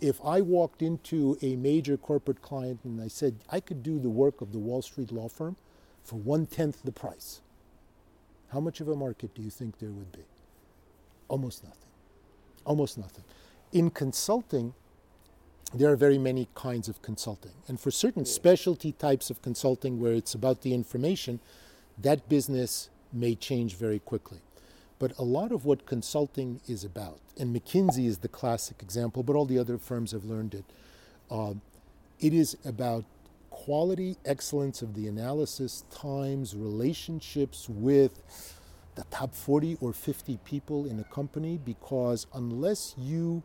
if 0.00 0.24
I 0.24 0.40
walked 0.40 0.82
into 0.82 1.38
a 1.42 1.56
major 1.56 1.96
corporate 1.96 2.42
client 2.42 2.80
and 2.84 3.00
I 3.00 3.08
said, 3.08 3.36
I 3.50 3.60
could 3.60 3.82
do 3.82 3.98
the 3.98 4.10
work 4.10 4.40
of 4.40 4.52
the 4.52 4.58
Wall 4.58 4.82
Street 4.82 5.12
law 5.12 5.28
firm 5.28 5.56
for 6.02 6.16
one 6.16 6.46
tenth 6.46 6.82
the 6.82 6.92
price, 6.92 7.40
how 8.52 8.60
much 8.60 8.80
of 8.80 8.88
a 8.88 8.96
market 8.96 9.34
do 9.34 9.42
you 9.42 9.50
think 9.50 9.78
there 9.78 9.90
would 9.90 10.12
be? 10.12 10.24
Almost 11.28 11.64
nothing 11.64 11.84
almost 12.64 12.98
nothing. 12.98 13.24
In 13.72 13.90
consulting, 13.90 14.74
there 15.72 15.90
are 15.90 15.96
very 15.96 16.18
many 16.18 16.48
kinds 16.54 16.88
of 16.88 17.02
consulting. 17.02 17.52
And 17.68 17.80
for 17.80 17.90
certain 17.90 18.24
specialty 18.24 18.92
types 18.92 19.30
of 19.30 19.42
consulting 19.42 20.00
where 20.00 20.12
it's 20.12 20.34
about 20.34 20.62
the 20.62 20.74
information, 20.74 21.40
that 21.98 22.28
business 22.28 22.90
may 23.12 23.34
change 23.34 23.74
very 23.76 23.98
quickly. 23.98 24.38
But 24.98 25.16
a 25.18 25.24
lot 25.24 25.52
of 25.52 25.64
what 25.64 25.86
consulting 25.86 26.60
is 26.68 26.84
about, 26.84 27.18
and 27.38 27.54
McKinsey 27.54 28.06
is 28.06 28.18
the 28.18 28.28
classic 28.28 28.82
example, 28.82 29.22
but 29.22 29.34
all 29.34 29.44
the 29.44 29.58
other 29.58 29.76
firms 29.76 30.12
have 30.12 30.24
learned 30.24 30.54
it, 30.54 30.64
uh, 31.30 31.54
it 32.20 32.32
is 32.32 32.56
about 32.64 33.04
quality, 33.50 34.16
excellence 34.24 34.82
of 34.82 34.94
the 34.94 35.08
analysis, 35.08 35.84
times, 35.90 36.54
relationships 36.54 37.68
with 37.68 38.20
the 38.94 39.04
top 39.10 39.34
40 39.34 39.78
or 39.80 39.92
50 39.92 40.38
people 40.44 40.86
in 40.86 41.00
a 41.00 41.04
company 41.04 41.58
because 41.58 42.26
unless 42.34 42.94
you 42.96 43.42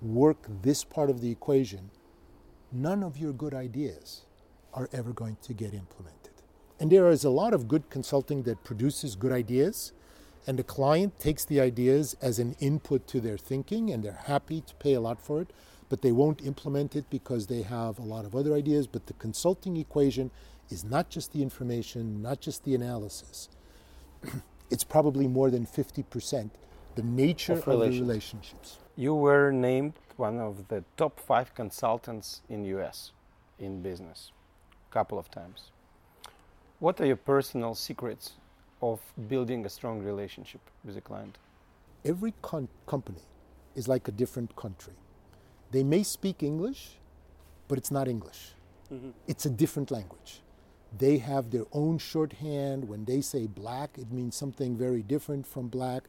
work 0.00 0.36
this 0.62 0.84
part 0.84 1.10
of 1.10 1.20
the 1.20 1.30
equation, 1.30 1.90
none 2.72 3.02
of 3.02 3.16
your 3.16 3.32
good 3.32 3.54
ideas 3.54 4.22
are 4.72 4.88
ever 4.92 5.12
going 5.12 5.36
to 5.42 5.52
get 5.52 5.72
implemented. 5.72 6.32
And 6.80 6.90
there 6.90 7.08
is 7.10 7.24
a 7.24 7.30
lot 7.30 7.54
of 7.54 7.68
good 7.68 7.88
consulting 7.90 8.42
that 8.42 8.64
produces 8.64 9.14
good 9.14 9.32
ideas, 9.32 9.92
and 10.46 10.58
the 10.58 10.64
client 10.64 11.18
takes 11.18 11.44
the 11.44 11.60
ideas 11.60 12.16
as 12.20 12.38
an 12.38 12.54
input 12.60 13.06
to 13.08 13.20
their 13.20 13.38
thinking, 13.38 13.90
and 13.90 14.02
they're 14.02 14.12
happy 14.26 14.60
to 14.60 14.74
pay 14.76 14.94
a 14.94 15.00
lot 15.00 15.20
for 15.20 15.40
it, 15.40 15.52
but 15.88 16.02
they 16.02 16.12
won't 16.12 16.44
implement 16.44 16.94
it 16.96 17.08
because 17.10 17.46
they 17.46 17.62
have 17.62 17.98
a 17.98 18.02
lot 18.02 18.24
of 18.24 18.34
other 18.34 18.54
ideas. 18.54 18.86
But 18.86 19.06
the 19.06 19.14
consulting 19.14 19.76
equation 19.76 20.30
is 20.70 20.84
not 20.84 21.08
just 21.08 21.32
the 21.32 21.42
information, 21.42 22.20
not 22.22 22.40
just 22.40 22.64
the 22.64 22.74
analysis. 22.74 23.48
it's 24.70 24.84
probably 24.84 25.28
more 25.28 25.50
than 25.50 25.66
50% 25.66 26.50
the 26.94 27.02
nature 27.02 27.54
of, 27.54 27.66
of 27.66 27.80
the 27.80 28.00
relationships. 28.00 28.78
You 28.96 29.14
were 29.14 29.50
named 29.50 29.94
one 30.16 30.38
of 30.38 30.68
the 30.68 30.84
top 30.96 31.18
five 31.18 31.54
consultants 31.54 32.42
in 32.48 32.64
US 32.64 33.12
in 33.58 33.82
business 33.82 34.30
a 34.90 34.92
couple 34.92 35.18
of 35.18 35.30
times. 35.30 35.70
What 36.78 37.00
are 37.00 37.06
your 37.06 37.16
personal 37.16 37.74
secrets 37.74 38.34
of 38.84 39.00
building 39.28 39.64
a 39.64 39.68
strong 39.68 40.02
relationship 40.02 40.60
with 40.84 40.96
a 40.96 41.00
client? 41.00 41.38
Every 42.04 42.34
con- 42.42 42.68
company 42.86 43.24
is 43.74 43.88
like 43.88 44.08
a 44.08 44.12
different 44.12 44.54
country. 44.56 44.92
They 45.70 45.82
may 45.82 46.02
speak 46.02 46.42
English, 46.42 46.82
but 47.66 47.78
it's 47.78 47.90
not 47.90 48.08
English. 48.08 48.52
Mm-hmm. 48.92 49.10
It's 49.26 49.46
a 49.46 49.50
different 49.50 49.90
language. 49.90 50.40
They 50.96 51.18
have 51.18 51.50
their 51.50 51.64
own 51.72 51.98
shorthand. 51.98 52.88
When 52.88 53.04
they 53.06 53.20
say 53.22 53.46
black, 53.46 53.90
it 53.98 54.12
means 54.12 54.36
something 54.36 54.76
very 54.76 55.02
different 55.02 55.46
from 55.46 55.68
black. 55.68 56.02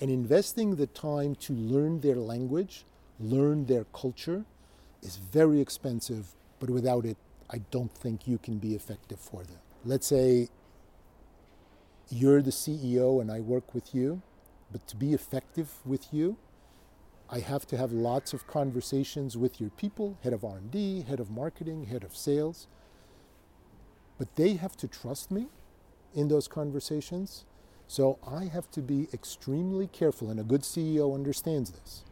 And 0.00 0.10
investing 0.10 0.76
the 0.76 0.88
time 0.88 1.34
to 1.46 1.52
learn 1.52 2.00
their 2.00 2.16
language, 2.16 2.84
learn 3.20 3.66
their 3.66 3.84
culture, 3.92 4.44
is 5.02 5.16
very 5.16 5.60
expensive, 5.60 6.34
but 6.58 6.70
without 6.70 7.04
it, 7.04 7.18
I 7.50 7.58
don't 7.70 7.92
think 7.92 8.26
you 8.26 8.38
can 8.38 8.58
be 8.58 8.74
effective 8.74 9.20
for 9.20 9.44
them. 9.44 9.60
Let's 9.84 10.06
say 10.06 10.48
you're 12.10 12.42
the 12.42 12.50
CEO 12.50 13.20
and 13.20 13.30
I 13.30 13.40
work 13.40 13.74
with 13.74 13.94
you, 13.94 14.22
but 14.70 14.86
to 14.88 14.96
be 14.96 15.12
effective 15.12 15.74
with 15.84 16.12
you, 16.12 16.36
I 17.30 17.40
have 17.40 17.66
to 17.68 17.76
have 17.76 17.92
lots 17.92 18.32
of 18.32 18.46
conversations 18.46 19.36
with 19.36 19.60
your 19.60 19.70
people, 19.70 20.18
head 20.22 20.32
of 20.32 20.44
R&D, 20.44 21.02
head 21.08 21.20
of 21.20 21.30
marketing, 21.30 21.86
head 21.86 22.04
of 22.04 22.16
sales. 22.16 22.66
But 24.18 24.36
they 24.36 24.54
have 24.54 24.76
to 24.78 24.88
trust 24.88 25.30
me 25.30 25.48
in 26.14 26.28
those 26.28 26.46
conversations. 26.46 27.44
So 27.86 28.18
I 28.26 28.44
have 28.44 28.70
to 28.72 28.80
be 28.80 29.08
extremely 29.12 29.86
careful, 29.88 30.30
and 30.30 30.38
a 30.38 30.44
good 30.44 30.62
CEO 30.62 31.14
understands 31.14 31.70
this, 31.70 32.04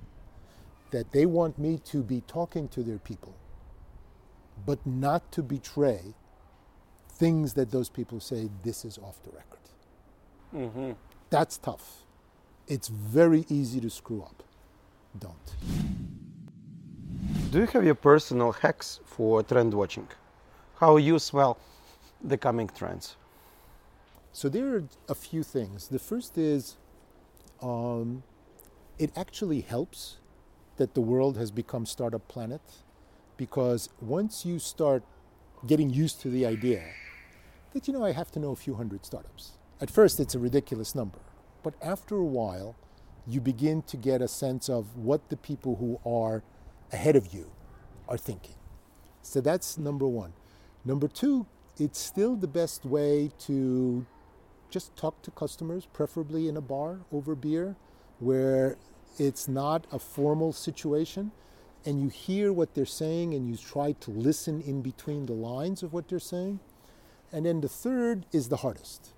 that 0.90 1.12
they 1.12 1.26
want 1.26 1.58
me 1.58 1.78
to 1.86 2.02
be 2.02 2.22
talking 2.26 2.68
to 2.68 2.82
their 2.82 2.98
people, 2.98 3.34
but 4.66 4.84
not 4.86 5.30
to 5.32 5.42
betray 5.42 6.14
things 7.08 7.54
that 7.54 7.70
those 7.70 7.88
people 7.88 8.20
say 8.20 8.50
this 8.64 8.84
is 8.84 8.98
off 8.98 9.22
the 9.22 9.30
record. 9.30 9.58
Mm-hmm. 10.54 10.92
That's 11.30 11.58
tough. 11.58 12.02
It's 12.68 12.88
very 12.88 13.44
easy 13.48 13.80
to 13.80 13.90
screw 13.90 14.22
up. 14.22 14.42
Don't. 15.18 15.54
Do 17.50 17.58
you 17.60 17.66
have 17.66 17.84
your 17.84 17.94
personal 17.94 18.52
hacks 18.52 19.00
for 19.04 19.42
trend 19.42 19.74
watching? 19.74 20.08
How 20.76 20.96
you 20.96 21.18
smell 21.18 21.58
the 22.22 22.38
coming 22.38 22.68
trends? 22.68 23.16
So 24.32 24.48
there 24.48 24.76
are 24.76 24.84
a 25.08 25.14
few 25.14 25.42
things. 25.42 25.88
The 25.88 25.98
first 25.98 26.38
is 26.38 26.76
um, 27.62 28.22
it 28.98 29.10
actually 29.16 29.60
helps 29.60 30.18
that 30.76 30.94
the 30.94 31.00
world 31.00 31.36
has 31.36 31.50
become 31.50 31.84
startup 31.84 32.26
planet 32.28 32.62
because 33.36 33.88
once 34.00 34.46
you 34.46 34.58
start 34.58 35.02
getting 35.66 35.90
used 35.90 36.20
to 36.22 36.28
the 36.28 36.46
idea 36.46 36.82
that 37.72 37.86
you 37.86 37.92
know 37.92 38.04
I 38.04 38.12
have 38.12 38.30
to 38.32 38.38
know 38.40 38.52
a 38.52 38.56
few 38.56 38.74
hundred 38.74 39.04
startups. 39.04 39.52
At 39.82 39.90
first 39.90 40.20
it's 40.20 40.36
a 40.36 40.38
ridiculous 40.38 40.94
number, 40.94 41.18
but 41.64 41.74
after 41.82 42.14
a 42.14 42.24
while 42.24 42.76
you 43.26 43.40
begin 43.40 43.82
to 43.82 43.96
get 43.96 44.22
a 44.22 44.28
sense 44.28 44.68
of 44.68 44.96
what 44.96 45.28
the 45.28 45.36
people 45.36 45.74
who 45.74 45.98
are 46.08 46.44
ahead 46.92 47.16
of 47.16 47.34
you 47.34 47.50
are 48.08 48.16
thinking. 48.16 48.54
So 49.22 49.40
that's 49.40 49.78
number 49.78 50.06
1. 50.06 50.34
Number 50.84 51.08
2, 51.08 51.46
it's 51.80 51.98
still 51.98 52.36
the 52.36 52.46
best 52.46 52.84
way 52.84 53.32
to 53.40 54.06
just 54.70 54.94
talk 54.94 55.20
to 55.22 55.32
customers, 55.32 55.88
preferably 55.92 56.46
in 56.46 56.56
a 56.56 56.60
bar 56.60 57.00
over 57.10 57.34
beer, 57.34 57.74
where 58.20 58.76
it's 59.18 59.48
not 59.48 59.88
a 59.90 59.98
formal 59.98 60.52
situation 60.52 61.32
and 61.84 62.00
you 62.00 62.08
hear 62.08 62.52
what 62.52 62.74
they're 62.74 62.86
saying 62.86 63.34
and 63.34 63.48
you 63.48 63.56
try 63.56 63.90
to 63.98 64.12
listen 64.12 64.60
in 64.60 64.80
between 64.80 65.26
the 65.26 65.32
lines 65.32 65.82
of 65.82 65.92
what 65.92 66.06
they're 66.06 66.20
saying. 66.20 66.60
And 67.32 67.46
then 67.46 67.60
the 67.60 67.68
third 67.68 68.26
is 68.30 68.48
the 68.48 68.58
hardest 68.58 69.12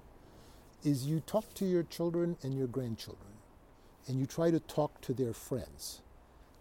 is 0.85 1.07
you 1.07 1.20
talk 1.20 1.55
to 1.55 1.64
your 1.66 1.83
children 1.85 2.37
and 2.42 2.55
your 2.57 2.66
grandchildren 2.68 3.33
and 4.09 4.18
you 4.20 4.27
try 4.27 4.51
to 4.51 4.61
talk 4.61 5.01
to 5.03 5.14
their 5.14 5.33
friends 5.33 6.03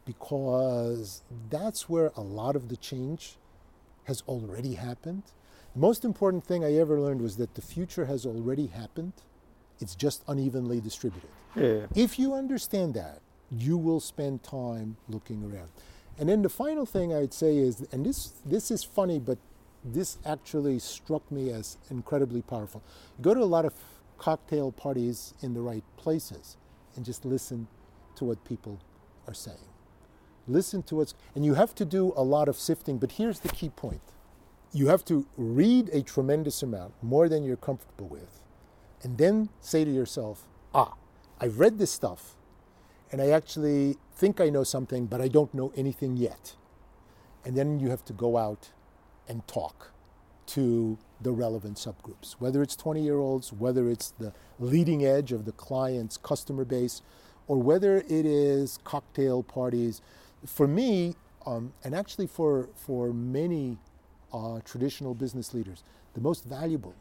because 0.06 1.24
that's 1.50 1.90
where 1.90 2.12
a 2.18 2.22
lot 2.22 2.56
of 2.56 2.70
the 2.70 2.78
change 2.78 3.38
has 4.06 4.24
already 4.28 4.76
happened 4.76 5.24
The 5.76 5.80
most 5.80 6.06
important 6.06 6.46
thing 6.46 6.64
I 6.64 6.76
ever 6.76 7.00
learned 7.00 7.22
was 7.22 7.38
that 7.38 7.56
the 7.56 7.62
future 7.62 8.06
has 8.06 8.26
already 8.26 8.68
happened. 8.68 9.14
It's 9.80 9.96
just 9.96 10.24
unevenly 10.28 10.82
distributed. 10.82 11.30
Yeah. 11.56 11.88
If 11.96 12.20
you 12.20 12.34
understand 12.36 12.94
that, 12.96 13.22
you 13.52 13.78
will 13.78 14.00
spend 14.02 14.44
time 14.44 14.98
looking 15.10 15.44
around. 15.44 15.70
And 16.20 16.30
then 16.30 16.44
the 16.44 16.50
final 16.50 16.86
thing 16.86 17.14
I'd 17.14 17.34
say 17.34 17.58
is, 17.58 17.86
and 17.92 18.06
this 18.06 18.34
this 18.46 18.72
is 18.72 18.84
funny, 18.84 19.20
but 19.20 19.40
this 19.84 20.18
actually 20.26 20.80
struck 20.80 21.30
me 21.32 21.52
as 21.52 21.78
incredibly 21.90 22.42
powerful. 22.44 22.84
You 23.18 23.24
go 23.24 23.34
to 23.34 23.42
a 23.42 23.46
lot 23.58 23.66
of 23.66 23.74
cocktail 24.24 24.72
parties 24.72 25.34
in 25.42 25.54
the 25.54 25.60
right 25.60 25.84
places 25.98 26.56
and 26.96 27.04
just 27.04 27.26
listen 27.26 27.68
to 28.16 28.24
what 28.24 28.42
people 28.46 28.80
are 29.28 29.34
saying. 29.34 29.68
Listen 30.48 30.82
to 30.84 30.96
what's, 30.96 31.14
and 31.36 31.44
you 31.44 31.56
have 31.56 31.76
to 31.76 31.84
do 31.84 32.14
a 32.16 32.24
lot 32.24 32.48
of 32.48 32.56
sifting, 32.56 32.98
but 32.98 33.12
here's 33.12 33.42
the 33.42 33.50
key 33.50 33.68
point. 33.68 34.00
You 34.72 34.88
have 34.88 35.04
to 35.06 35.26
read 35.36 35.90
a 35.92 36.02
tremendous 36.02 36.64
amount, 36.64 36.94
more 37.02 37.28
than 37.28 37.44
you're 37.44 37.58
comfortable 37.58 38.08
with, 38.08 38.40
and 39.02 39.18
then 39.18 39.50
say 39.60 39.84
to 39.84 39.92
yourself, 39.92 40.48
ah, 40.74 40.94
I've 41.42 41.60
read 41.60 41.78
this 41.78 41.92
stuff, 41.92 42.38
and 43.12 43.22
I 43.22 43.28
actually 43.28 43.98
think 44.16 44.40
I 44.40 44.50
know 44.50 44.64
something, 44.64 45.06
but 45.06 45.20
I 45.20 45.28
don't 45.28 45.54
know 45.54 45.74
anything 45.76 46.16
yet. 46.16 46.56
And 47.44 47.58
then 47.58 47.78
you 47.78 47.90
have 47.90 48.06
to 48.06 48.14
go 48.14 48.38
out 48.38 48.70
and 49.28 49.46
talk 49.50 49.92
to 50.46 50.98
the 51.24 51.32
relevant 51.32 51.78
subgroups, 51.78 52.34
whether 52.40 52.62
it's 52.62 52.76
20 52.76 53.02
year 53.02 53.18
olds, 53.18 53.52
whether 53.52 53.90
it's 53.90 54.12
the 54.20 54.34
leading 54.60 55.06
edge 55.06 55.32
of 55.32 55.46
the 55.46 55.52
client's 55.54 56.18
customer 56.18 56.66
base, 56.66 57.02
or 57.48 57.58
whether 57.58 57.98
it 57.98 58.26
is 58.26 58.80
cocktail 58.84 59.44
parties. 59.44 60.02
For 60.46 60.68
me, 60.68 61.16
um, 61.46 61.74
and 61.84 61.96
actually 61.96 62.28
for, 62.28 62.70
for 62.76 63.14
many 63.14 63.78
uh, 64.34 64.60
traditional 64.66 65.14
business 65.14 65.54
leaders, 65.54 65.84
the 66.14 66.22
most 66.22 66.46
valuable 66.46 66.96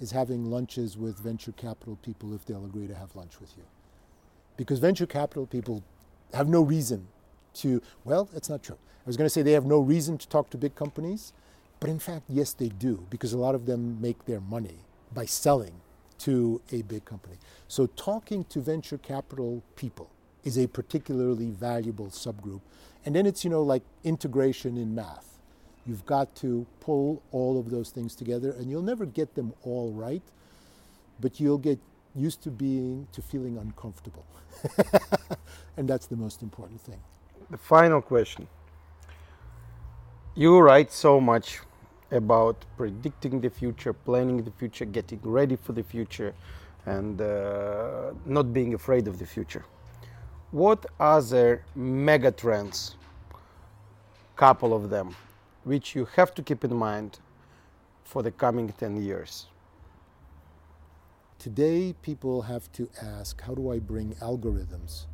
is 0.00 0.10
having 0.10 0.50
lunches 0.50 0.96
with 0.96 1.18
venture 1.18 1.52
capital 1.52 1.96
people 2.02 2.34
if 2.34 2.44
they'll 2.44 2.64
agree 2.64 2.86
to 2.86 2.94
have 2.94 3.14
lunch 3.16 3.40
with 3.40 3.56
you. 3.56 3.64
Because 4.56 4.78
venture 4.78 5.06
capital 5.06 5.46
people 5.46 5.82
have 6.34 6.48
no 6.48 6.62
reason 6.62 7.08
to, 7.54 7.82
well, 8.04 8.28
that's 8.32 8.48
not 8.48 8.62
true. 8.62 8.76
I 8.76 9.06
was 9.06 9.16
going 9.16 9.26
to 9.26 9.30
say 9.30 9.42
they 9.42 9.52
have 9.52 9.64
no 9.64 9.78
reason 9.78 10.18
to 10.18 10.28
talk 10.28 10.50
to 10.50 10.58
big 10.58 10.74
companies, 10.74 11.32
but 11.80 11.90
in 11.90 11.98
fact, 11.98 12.24
yes, 12.28 12.52
they 12.52 12.68
do, 12.68 13.06
because 13.10 13.32
a 13.32 13.38
lot 13.38 13.54
of 13.54 13.66
them 13.66 14.00
make 14.00 14.24
their 14.24 14.40
money 14.40 14.78
by 15.12 15.26
selling 15.26 15.74
to 16.18 16.60
a 16.72 16.82
big 16.82 17.04
company. 17.04 17.36
So 17.68 17.86
talking 17.86 18.44
to 18.44 18.60
venture 18.60 18.98
capital 18.98 19.62
people 19.76 20.10
is 20.44 20.56
a 20.56 20.66
particularly 20.66 21.50
valuable 21.50 22.06
subgroup. 22.06 22.60
And 23.04 23.14
then 23.14 23.26
it's, 23.26 23.44
you 23.44 23.50
know, 23.50 23.62
like 23.62 23.82
integration 24.04 24.76
in 24.76 24.94
math. 24.94 25.38
You've 25.86 26.06
got 26.06 26.34
to 26.36 26.66
pull 26.80 27.22
all 27.30 27.60
of 27.60 27.70
those 27.70 27.90
things 27.90 28.14
together, 28.16 28.50
and 28.50 28.70
you'll 28.70 28.82
never 28.82 29.06
get 29.06 29.34
them 29.34 29.52
all 29.62 29.92
right, 29.92 30.22
but 31.20 31.38
you'll 31.38 31.58
get 31.58 31.78
used 32.14 32.42
to 32.42 32.50
being, 32.50 33.06
to 33.12 33.22
feeling 33.22 33.58
uncomfortable. 33.58 34.24
and 35.76 35.88
that's 35.88 36.06
the 36.06 36.16
most 36.16 36.42
important 36.42 36.80
thing. 36.80 36.98
The 37.50 37.58
final 37.58 38.00
question. 38.00 38.48
You 40.34 40.58
write 40.58 40.92
so 40.92 41.20
much 41.20 41.60
about 42.10 42.64
predicting 42.76 43.40
the 43.40 43.50
future, 43.50 43.92
planning 43.92 44.42
the 44.42 44.50
future, 44.50 44.84
getting 44.84 45.20
ready 45.22 45.56
for 45.56 45.72
the 45.72 45.82
future, 45.82 46.34
and 46.86 47.20
uh, 47.20 48.12
not 48.24 48.52
being 48.52 48.74
afraid 48.74 49.08
of 49.08 49.18
the 49.18 49.26
future. 49.26 49.64
What 50.52 50.86
other 51.00 51.64
mega 51.74 52.30
trends, 52.30 52.96
couple 54.36 54.72
of 54.72 54.90
them, 54.90 55.16
which 55.64 55.94
you 55.94 56.04
have 56.16 56.34
to 56.36 56.42
keep 56.42 56.64
in 56.64 56.74
mind 56.74 57.18
for 58.04 58.22
the 58.22 58.30
coming 58.30 58.68
10 58.68 59.02
years? 59.02 59.46
Today, 61.38 61.94
people 62.02 62.42
have 62.42 62.70
to 62.72 62.88
ask 63.02 63.40
how 63.42 63.54
do 63.54 63.70
I 63.72 63.78
bring 63.78 64.14
algorithms 64.14 65.06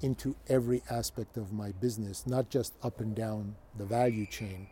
into 0.00 0.36
every 0.48 0.82
aspect 0.90 1.36
of 1.36 1.52
my 1.52 1.72
business, 1.72 2.26
not 2.26 2.50
just 2.50 2.74
up 2.82 3.00
and 3.00 3.14
down 3.14 3.56
the 3.76 3.84
value 3.84 4.26
chain, 4.26 4.68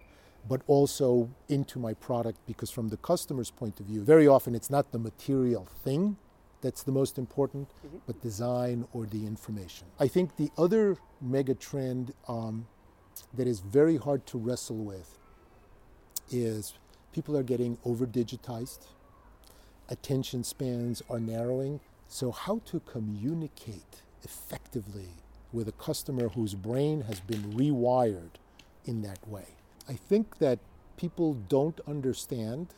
but 0.49 0.63
also 0.67 1.31
into 1.49 1.79
my 1.79 1.95
product 1.95 2.39
because 2.47 2.71
from 2.71 2.89
the 2.89 2.97
customer's 2.97 3.51
point 3.51 3.81
of 3.81 3.87
view, 3.87 4.03
very 4.03 4.27
often 4.27 4.55
it's 4.55 4.71
not 4.71 4.93
the 4.93 4.99
material 4.99 5.67
thing 5.85 6.17
that's 6.61 6.83
the 6.83 6.93
most 6.93 7.19
important, 7.19 7.69
mm-hmm. 7.87 7.99
but 8.07 8.21
design 8.23 8.87
or 8.93 9.07
the 9.07 9.27
information. 9.27 9.87
I 9.99 10.09
think 10.09 10.37
the 10.37 10.51
other 10.57 10.97
mega 11.21 11.55
trend 11.55 12.15
um, 12.29 12.67
that 13.35 13.47
is 13.47 13.61
very 13.61 13.97
hard 13.97 14.27
to 14.27 14.39
wrestle 14.39 14.77
with 14.77 15.19
is 16.31 16.75
people 17.13 17.37
are 17.37 17.43
getting 17.43 17.79
over 17.85 18.07
digitized, 18.07 18.87
attention 19.89 20.45
spans 20.45 21.03
are 21.11 21.21
narrowing. 21.21 21.81
So, 22.09 22.31
how 22.31 22.61
to 22.67 22.81
communicate 22.81 24.03
effectively 24.23 25.09
with 25.53 25.69
a 25.69 25.73
customer 25.73 26.29
whose 26.29 26.55
brain 26.55 27.03
has 27.03 27.21
been 27.21 27.53
rewired 27.53 28.37
in 28.85 29.03
that 29.03 29.27
way? 29.29 29.47
I 29.89 29.95
think 29.95 30.39
that 30.39 30.59
people 30.97 31.35
don't 31.35 31.81
understand 31.87 32.75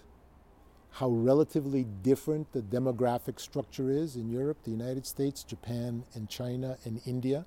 how 0.93 1.09
relatively 1.09 1.85
different 2.03 2.53
the 2.53 2.63
demographic 2.63 3.41
structure 3.41 3.91
is 3.91 4.15
in 4.15 4.31
Europe, 4.31 4.59
the 4.63 4.71
United 4.71 5.05
States, 5.07 5.43
Japan, 5.43 6.05
and 6.15 6.29
China, 6.29 6.79
and 6.85 7.01
India. 7.05 7.47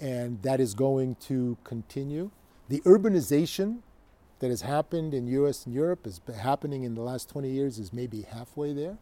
And 0.00 0.42
that 0.42 0.60
is 0.60 0.74
going 0.74 1.14
to 1.26 1.56
continue. 1.62 2.30
The 2.68 2.80
urbanization 2.80 3.78
that 4.40 4.50
has 4.50 4.62
happened 4.62 5.14
in 5.14 5.28
US 5.28 5.66
and 5.66 5.74
Europe 5.74 6.06
is 6.06 6.20
happening 6.36 6.82
in 6.82 6.94
the 6.94 7.00
last 7.00 7.28
20 7.28 7.48
years 7.48 7.78
is 7.78 7.92
maybe 7.92 8.22
halfway 8.22 8.72
there. 8.72 8.98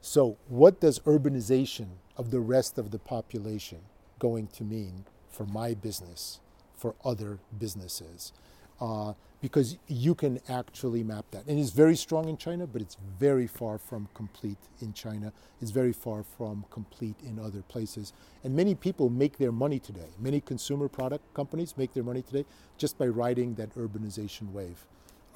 So, 0.00 0.36
what 0.48 0.80
does 0.80 1.00
urbanization 1.00 1.88
of 2.16 2.30
the 2.30 2.40
rest 2.40 2.78
of 2.78 2.92
the 2.92 3.00
population 3.00 3.80
going 4.20 4.46
to 4.48 4.62
mean 4.62 5.06
for 5.28 5.44
my 5.44 5.74
business? 5.74 6.40
For 6.78 6.94
other 7.04 7.38
businesses. 7.58 8.32
Uh, 8.80 9.12
because 9.40 9.76
you 9.86 10.14
can 10.14 10.40
actually 10.48 11.04
map 11.04 11.24
that. 11.30 11.46
And 11.46 11.58
it's 11.58 11.70
very 11.70 11.94
strong 11.94 12.28
in 12.28 12.36
China, 12.36 12.66
but 12.66 12.82
it's 12.82 12.96
very 13.18 13.46
far 13.46 13.78
from 13.78 14.08
complete 14.14 14.58
in 14.80 14.92
China. 14.92 15.32
It's 15.60 15.70
very 15.70 15.92
far 15.92 16.24
from 16.24 16.64
complete 16.70 17.14
in 17.24 17.38
other 17.38 17.62
places. 17.62 18.12
And 18.42 18.56
many 18.56 18.74
people 18.74 19.10
make 19.10 19.38
their 19.38 19.52
money 19.52 19.78
today. 19.78 20.08
Many 20.18 20.40
consumer 20.40 20.88
product 20.88 21.32
companies 21.34 21.76
make 21.76 21.94
their 21.94 22.02
money 22.02 22.22
today 22.22 22.44
just 22.76 22.98
by 22.98 23.06
riding 23.06 23.54
that 23.54 23.74
urbanization 23.76 24.50
wave 24.52 24.84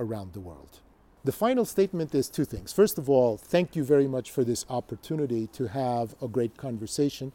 around 0.00 0.32
the 0.32 0.40
world. 0.40 0.80
The 1.24 1.32
final 1.32 1.64
statement 1.64 2.12
is 2.16 2.28
two 2.28 2.44
things. 2.44 2.72
First 2.72 2.98
of 2.98 3.08
all, 3.08 3.36
thank 3.36 3.76
you 3.76 3.84
very 3.84 4.08
much 4.08 4.32
for 4.32 4.42
this 4.42 4.66
opportunity 4.68 5.46
to 5.48 5.68
have 5.68 6.16
a 6.20 6.26
great 6.26 6.56
conversation. 6.56 7.30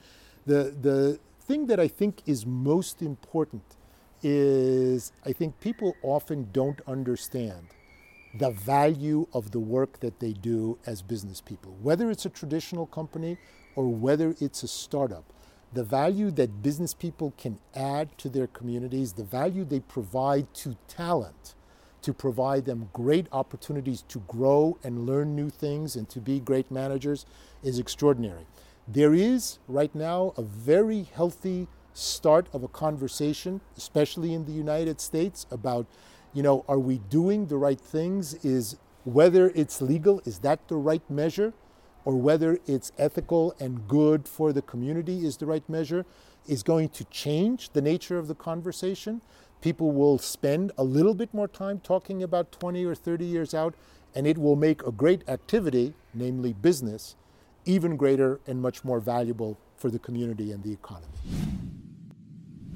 The, 0.46 0.76
the 0.82 1.20
thing 1.40 1.68
that 1.68 1.80
I 1.80 1.88
think 1.88 2.22
is 2.26 2.46
most 2.46 3.02
important 3.02 3.64
is 4.24 5.12
I 5.26 5.34
think 5.34 5.60
people 5.60 5.96
often 6.02 6.50
don't 6.52 6.82
understand 6.88 7.68
the 8.38 8.52
value 8.52 9.28
of 9.34 9.52
the 9.52 9.60
work 9.60 10.00
that 10.00 10.20
they 10.20 10.34
do 10.34 10.78
as 10.86 11.02
business 11.02 11.42
people, 11.42 11.76
whether 11.82 12.12
it's 12.12 12.26
a 12.26 12.30
traditional 12.30 12.86
company 12.86 13.38
or 13.76 13.88
whether 13.88 14.36
it's 14.40 14.64
a 14.64 14.68
startup. 14.68 15.24
The 15.74 15.84
value 15.84 16.32
that 16.32 16.62
business 16.64 16.94
people 16.94 17.34
can 17.38 17.60
add 17.76 18.18
to 18.20 18.30
their 18.30 18.48
communities, 18.48 19.14
the 19.14 19.24
value 19.24 19.66
they 19.66 19.82
provide 19.82 20.54
to 20.56 20.78
talent, 20.88 21.56
to 22.02 22.14
provide 22.14 22.66
them 22.66 22.90
great 22.94 23.28
opportunities 23.32 24.04
to 24.08 24.20
grow 24.28 24.78
and 24.84 25.06
learn 25.06 25.36
new 25.36 25.50
things 25.50 25.96
and 25.96 26.08
to 26.10 26.20
be 26.20 26.40
great 26.40 26.72
managers 26.72 27.26
is 27.64 27.80
extraordinary. 27.80 28.46
There 28.88 29.14
is 29.14 29.60
right 29.68 29.94
now 29.94 30.34
a 30.38 30.42
very 30.42 31.04
healthy 31.04 31.68
start 31.98 32.48
of 32.54 32.64
a 32.64 32.68
conversation, 32.68 33.60
especially 33.76 34.34
in 34.34 34.46
the 34.46 34.52
United 34.52 35.02
States, 35.02 35.46
about, 35.50 35.88
you 36.34 36.44
know, 36.44 36.64
are 36.68 36.80
we 36.80 37.00
doing 37.10 37.48
the 37.48 37.58
right 37.58 37.80
things? 37.80 38.34
Is 38.46 38.78
whether 39.04 39.52
it's 39.56 39.82
legal, 39.82 40.22
is 40.26 40.40
that 40.40 40.68
the 40.68 40.76
right 40.76 41.08
measure? 41.10 41.54
Or 42.06 42.16
whether 42.16 42.60
it's 42.66 42.92
ethical 42.98 43.54
and 43.60 43.86
good 43.88 44.28
for 44.30 44.54
the 44.54 44.62
community 44.62 45.26
is 45.26 45.38
the 45.38 45.46
right 45.46 45.68
measure, 45.68 46.06
is 46.48 46.64
going 46.64 46.90
to 46.90 47.04
change 47.06 47.72
the 47.72 47.82
nature 47.82 48.18
of 48.18 48.28
the 48.30 48.36
conversation. 48.36 49.22
People 49.60 49.92
will 49.92 50.18
spend 50.18 50.72
a 50.78 50.84
little 50.84 51.14
bit 51.14 51.34
more 51.34 51.50
time 51.50 51.80
talking 51.80 52.24
about 52.24 52.52
20 52.54 52.86
or 52.86 52.96
30 52.96 53.26
years 53.26 53.54
out, 53.54 53.76
and 54.16 54.26
it 54.26 54.38
will 54.38 54.56
make 54.56 54.86
a 54.86 54.92
great 54.92 55.28
activity, 55.28 55.94
namely 56.14 56.54
business, 56.54 57.16
even 57.66 57.98
greater 57.98 58.40
and 58.48 58.62
much 58.62 58.86
more 58.86 59.02
valuable 59.02 59.58
for 59.76 59.90
the 59.90 60.00
community 60.00 60.52
and 60.52 60.64
the 60.64 60.72
economy. 60.72 61.77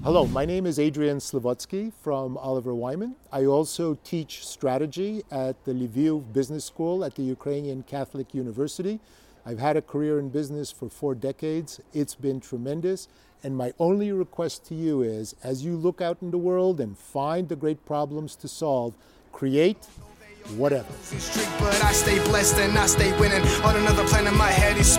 Hello, 0.04 0.26
my 0.26 0.46
name 0.46 0.66
is 0.66 0.80
Adrian 0.80 1.18
Slywotzky 1.18 1.94
from 2.02 2.36
Oliver 2.36 2.74
Wyman. 2.74 3.16
I 3.32 3.46
also 3.46 4.00
teach 4.04 4.44
strategy 4.48 5.22
at 5.30 5.64
the 5.64 5.74
Lviv 5.74 6.34
Business 6.34 6.66
School 6.66 7.06
at 7.06 7.14
the 7.14 7.22
Ukrainian 7.22 7.84
Catholic 7.84 8.34
University. 8.34 9.00
I've 9.46 9.60
had 9.60 9.78
a 9.78 9.82
career 9.84 10.18
in 10.18 10.30
business 10.30 10.72
for 10.72 10.90
four 10.90 11.14
decades. 11.14 11.80
It's 11.94 12.16
been 12.16 12.40
tremendous. 12.40 13.10
And 13.44 13.56
my 13.56 13.74
only 13.78 14.12
request 14.12 14.66
to 14.70 14.76
you 14.76 15.04
is 15.04 15.36
as 15.44 15.64
you 15.64 15.78
look 15.78 16.02
out 16.02 16.18
in 16.24 16.32
the 16.32 16.38
world 16.40 16.82
and 16.82 16.98
find 16.98 17.48
the 17.48 17.56
great 17.56 17.86
problems 17.86 18.36
to 18.38 18.48
solve, 18.48 18.96
create 19.32 19.86
whatever. 20.58 20.92
But 21.60 21.84
I 21.84 21.94
stay 21.94 22.18
blessed 22.24 22.58
and 22.58 22.76
I 22.76 22.88
stay 22.88 23.12
winning. 23.20 23.46
On 23.64 23.76
another 23.76 24.08
planet, 24.08 24.34
my 24.34 24.50
head 24.50 24.78
is 24.78 24.98